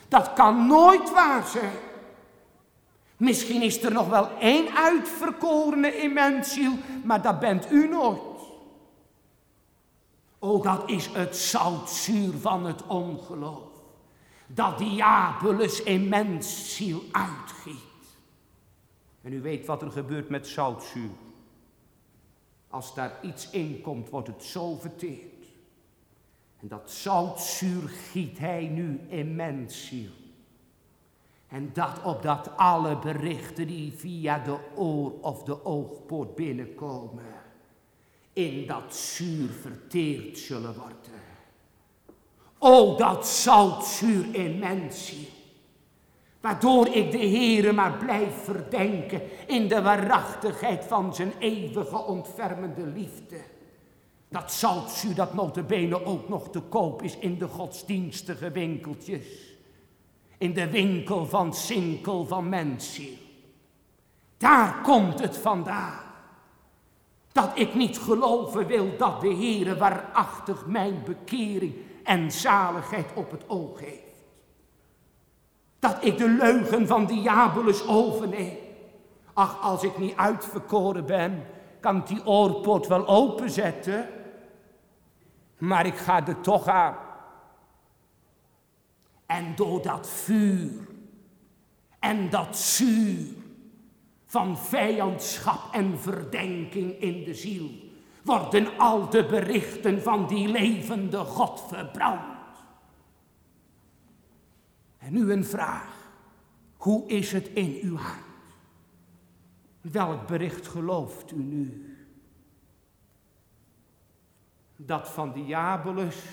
Dat 0.08 0.34
kan 0.34 0.68
nooit 0.68 1.12
waar 1.12 1.48
zijn. 1.48 1.88
Misschien 3.18 3.62
is 3.62 3.84
er 3.84 3.92
nog 3.92 4.10
wel 4.10 4.30
één 4.40 4.76
uitverkorene 4.76 5.98
in 6.02 6.14
mijn 6.14 6.46
ziel, 6.46 6.72
maar 7.04 7.22
dat 7.22 7.40
bent 7.40 7.72
u 7.72 7.88
nooit. 7.88 8.29
Oh, 10.40 10.64
dat 10.64 10.90
is 10.90 11.08
het 11.08 11.36
zoutzuur 11.36 12.34
van 12.34 12.66
het 12.66 12.88
ongeloof. 12.88 13.68
Dat 14.48 14.78
diabolus 14.78 15.84
in 15.84 16.10
mens 16.10 16.76
ziel 16.76 17.04
uitgiet. 17.12 17.78
En 19.22 19.34
u 19.34 19.42
weet 19.42 19.66
wat 19.66 19.82
er 19.82 19.92
gebeurt 19.92 20.30
met 20.30 20.48
zoutzuur. 20.48 21.10
Als 22.68 22.94
daar 22.94 23.20
iets 23.22 23.50
in 23.50 23.82
komt, 23.82 24.10
wordt 24.10 24.28
het 24.28 24.44
zo 24.44 24.76
verteerd. 24.76 25.46
En 26.60 26.68
dat 26.68 26.92
zoutzuur 26.92 27.90
giet 27.90 28.40
hij 28.40 28.68
nu 28.68 29.00
in 29.08 29.36
mens 29.36 29.88
ziel. 29.88 30.12
En 31.48 31.70
dat 31.74 32.04
opdat 32.04 32.58
alle 32.58 33.00
berichten 33.00 33.68
die 33.68 33.92
via 33.92 34.40
de 34.40 34.58
oor 34.76 35.12
of 35.22 35.44
de 35.44 35.66
oogpoort 35.66 36.36
binnenkomen 36.36 37.39
in 38.40 38.68
dat 38.68 38.96
zuur 38.96 39.50
verteerd 39.62 40.38
zullen 40.38 40.76
worden. 40.76 40.98
O, 42.58 42.96
dat 42.98 43.28
zoutzuur 43.28 44.36
in 44.36 44.60
mensen, 44.60 45.26
waardoor 46.42 46.88
ik 46.88 47.12
de 47.12 47.18
Heere 47.18 47.72
maar 47.72 47.98
blijf 47.98 48.44
verdenken 48.44 49.22
in 49.48 49.68
de 49.68 49.82
waarachtigheid 49.82 50.86
van 50.86 51.16
zijn 51.16 51.34
eeuwige 51.40 51.98
ontfermende 51.98 52.86
liefde. 52.86 53.38
Dat 54.30 54.52
zoutzuur 54.52 55.16
dat 55.16 55.34
notabene 55.34 56.06
ook 56.06 56.30
nog 56.30 56.50
te 56.50 56.62
koop 56.62 57.02
is 57.02 57.18
in 57.18 57.38
de 57.38 57.48
godsdienstige 57.48 58.52
winkeltjes. 58.52 59.28
In 60.38 60.54
de 60.54 60.70
winkel 60.70 61.26
van 61.26 61.54
Sinkel 61.54 62.26
van 62.26 62.50
mensen. 62.50 63.18
Daar 64.38 64.82
komt 64.82 65.20
het 65.20 65.38
vandaan. 65.38 66.09
Dat 67.32 67.52
ik 67.54 67.74
niet 67.74 67.98
geloven 67.98 68.68
wil 68.68 68.98
dat 68.98 69.22
de 69.22 69.34
Heere 69.34 69.78
waarachtig 69.78 70.66
mijn 70.66 71.04
bekering 71.06 71.76
en 72.04 72.32
zaligheid 72.32 73.08
op 73.16 73.32
het 73.32 73.44
oog 73.50 73.80
heeft. 73.80 74.08
Dat 75.80 75.98
ik 76.02 76.18
de 76.18 76.30
leugen 76.30 76.88
van 76.88 77.06
Diabolus 77.06 77.88
overneem. 77.88 78.58
Ach, 79.34 79.62
als 79.62 79.84
ik 79.84 79.98
niet 79.98 80.16
uitverkoren 80.16 81.06
ben, 81.06 81.46
kan 81.80 81.98
ik 81.98 82.08
die 82.08 82.26
oorpoort 82.26 82.88
wel 82.88 83.08
openzetten. 83.08 84.08
Maar 85.58 85.86
ik 85.86 85.98
ga 85.98 86.28
er 86.28 86.42
toch 86.42 86.68
aan. 86.68 86.96
En 89.26 89.56
door 89.56 89.82
dat 89.82 90.10
vuur 90.10 90.88
en 92.00 92.30
dat 92.30 92.58
zuur 92.58 93.28
van 94.30 94.58
vijandschap 94.58 95.74
en 95.74 96.00
verdenking 96.00 97.00
in 97.00 97.24
de 97.24 97.34
ziel 97.34 97.70
worden 98.24 98.78
al 98.78 99.10
de 99.10 99.26
berichten 99.26 100.02
van 100.02 100.28
die 100.28 100.48
levende 100.48 101.18
God 101.18 101.64
verbrand. 101.68 102.38
En 104.98 105.14
nu 105.14 105.32
een 105.32 105.46
vraag. 105.46 106.12
Hoe 106.78 107.08
is 107.08 107.32
het 107.32 107.48
in 107.48 107.80
uw 107.82 107.96
hart? 107.96 108.24
Welk 109.82 110.28
bericht 110.28 110.68
gelooft 110.68 111.32
u 111.32 111.42
nu? 111.44 111.98
Dat 114.76 115.10
van 115.10 115.34
Diabolus 115.34 116.24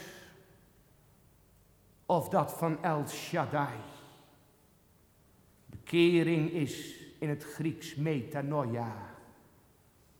of 2.06 2.28
dat 2.28 2.52
van 2.52 2.82
El 2.82 3.08
Shaddai? 3.08 3.76
Bekering 5.66 6.50
is 6.50 7.04
in 7.18 7.28
het 7.28 7.44
Grieks 7.44 7.94
metanoia. 7.94 8.92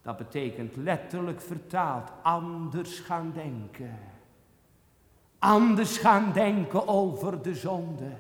Dat 0.03 0.17
betekent 0.17 0.77
letterlijk 0.77 1.41
vertaald 1.41 2.11
anders 2.23 2.99
gaan 2.99 3.33
denken. 3.35 3.99
Anders 5.39 5.99
gaan 5.99 6.33
denken 6.33 6.89
over 6.89 7.43
de 7.43 7.55
zonde. 7.55 8.11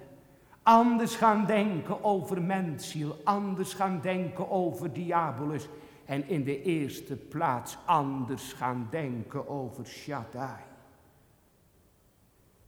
Anders 0.62 1.16
gaan 1.16 1.46
denken 1.46 2.04
over 2.04 2.42
mensziel. 2.42 3.20
Anders 3.24 3.74
gaan 3.74 4.00
denken 4.00 4.50
over 4.50 4.92
diabolus. 4.92 5.68
En 6.04 6.28
in 6.28 6.44
de 6.44 6.62
eerste 6.62 7.16
plaats 7.16 7.78
anders 7.84 8.52
gaan 8.52 8.86
denken 8.90 9.48
over 9.48 9.86
Shaddai. 9.86 10.60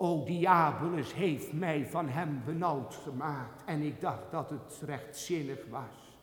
O 0.00 0.24
diabolus 0.24 1.14
heeft 1.14 1.52
mij 1.52 1.86
van 1.86 2.08
hem 2.08 2.42
benauwd 2.44 2.94
gemaakt. 2.94 3.62
En 3.64 3.82
ik 3.82 4.00
dacht 4.00 4.30
dat 4.30 4.50
het 4.50 4.80
rechtzinnig 4.84 5.58
was. 5.70 6.16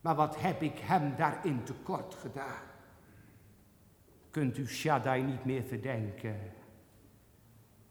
Maar 0.00 0.14
wat 0.14 0.40
heb 0.40 0.62
ik 0.62 0.78
hem 0.78 1.16
daarin 1.16 1.62
tekort 1.62 2.14
gedaan? 2.14 2.62
Kunt 4.30 4.58
u 4.58 4.68
Shaddai 4.68 5.22
niet 5.22 5.44
meer 5.44 5.62
verdenken? 5.62 6.40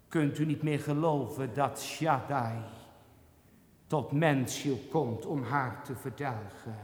Kunt 0.08 0.38
u 0.38 0.46
niet 0.46 0.64
meer 0.64 0.80
geloven 0.80 1.54
dat 1.54 1.82
Shaddai 1.82 2.58
tot 3.88 4.12
mensje 4.12 4.88
komt 4.88 5.26
om 5.26 5.44
haar 5.44 5.84
te 5.84 5.96
verdelgen? 5.96 6.78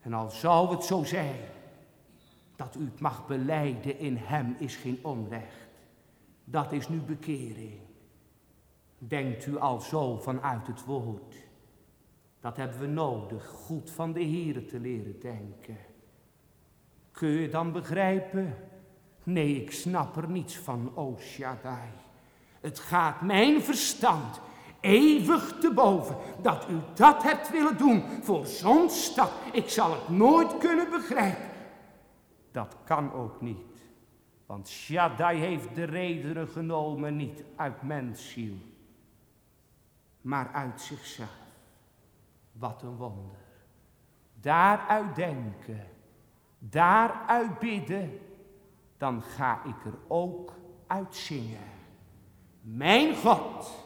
En 0.00 0.12
al 0.12 0.30
zou 0.30 0.70
het 0.70 0.84
zo 0.84 1.04
zijn 1.04 1.40
dat 2.56 2.76
u 2.76 2.84
het 2.84 3.00
mag 3.00 3.26
beleiden 3.26 3.98
in 3.98 4.16
hem 4.16 4.56
is 4.58 4.76
geen 4.76 4.98
onrecht. 5.02 5.67
Dat 6.50 6.72
is 6.72 6.88
nu 6.88 6.98
bekering. 6.98 7.80
Denkt 8.98 9.46
u 9.46 9.58
al 9.58 9.80
zo 9.80 10.16
vanuit 10.16 10.66
het 10.66 10.84
woord. 10.84 11.34
Dat 12.40 12.56
hebben 12.56 12.78
we 12.78 12.86
nodig, 12.86 13.46
goed 13.46 13.90
van 13.90 14.12
de 14.12 14.20
Heer 14.20 14.66
te 14.66 14.80
leren 14.80 15.20
denken. 15.20 15.76
Kun 17.10 17.28
je 17.28 17.48
dan 17.48 17.72
begrijpen? 17.72 18.56
Nee, 19.22 19.62
ik 19.62 19.72
snap 19.72 20.16
er 20.16 20.30
niets 20.30 20.56
van, 20.56 20.92
o 20.94 21.16
Shaddai. 21.18 21.88
Het 22.60 22.78
gaat 22.78 23.20
mijn 23.20 23.62
verstand 23.62 24.40
eeuwig 24.80 25.58
te 25.60 25.72
boven 25.72 26.16
dat 26.42 26.66
u 26.70 26.74
dat 26.94 27.22
hebt 27.22 27.50
willen 27.50 27.78
doen 27.78 28.02
voor 28.22 28.46
zo'n 28.46 28.90
stad. 28.90 29.30
Ik 29.52 29.68
zal 29.68 29.90
het 29.90 30.08
nooit 30.08 30.58
kunnen 30.58 30.90
begrijpen. 30.90 31.48
Dat 32.52 32.76
kan 32.84 33.12
ook 33.12 33.40
niet. 33.40 33.77
Want 34.48 34.68
Shaddai 34.68 35.38
heeft 35.38 35.74
de 35.74 35.84
redenen 35.84 36.48
genomen 36.48 37.16
niet 37.16 37.44
uit 37.56 37.82
mensziel, 37.82 38.54
maar 40.20 40.52
uit 40.52 40.80
zichzelf. 40.80 41.36
Wat 42.52 42.82
een 42.82 42.96
wonder. 42.96 43.40
Daaruit 44.40 45.14
denken, 45.14 45.86
daaruit 46.58 47.58
bidden, 47.58 48.18
dan 48.96 49.22
ga 49.22 49.64
ik 49.64 49.84
er 49.84 49.98
ook 50.06 50.52
uit 50.86 51.16
zingen. 51.16 51.70
Mijn 52.60 53.16
God, 53.16 53.84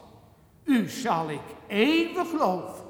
u 0.63 0.89
zal 0.89 1.29
ik 1.29 1.55
eeuwig 1.67 2.31
loven, 2.31 2.85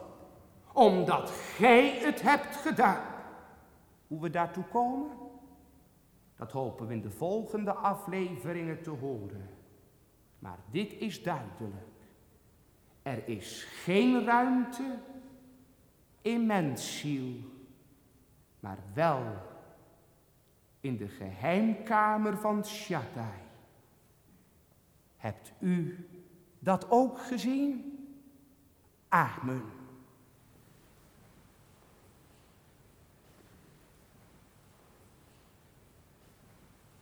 omdat 0.74 1.30
gij 1.30 2.00
het 2.00 2.22
hebt 2.22 2.56
gedaan. 2.56 3.06
Hoe 4.08 4.22
we 4.22 4.30
daartoe 4.30 4.64
komen, 4.64 5.23
dat 6.36 6.52
hopen 6.52 6.88
we 6.88 6.94
in 6.94 7.02
de 7.02 7.12
volgende 7.12 7.74
afleveringen 7.74 8.82
te 8.82 8.90
horen. 8.90 9.50
Maar 10.40 10.60
dit 10.72 10.94
is 10.94 11.24
duidelijk. 11.24 11.92
Er 13.02 13.28
is 13.28 13.64
geen 13.64 14.26
ruimte 14.26 15.00
in 16.22 16.46
mensziel, 16.46 17.36
maar 18.60 18.80
wel 18.94 19.24
in 20.80 20.98
de 20.98 21.08
geheimkamer 21.08 22.38
van 22.38 22.66
Shaddai. 22.66 23.42
Hebt 25.18 25.54
u 25.60 26.08
dat 26.60 26.90
ook 26.90 27.20
gezien? 27.20 27.98
Amen. 29.08 29.64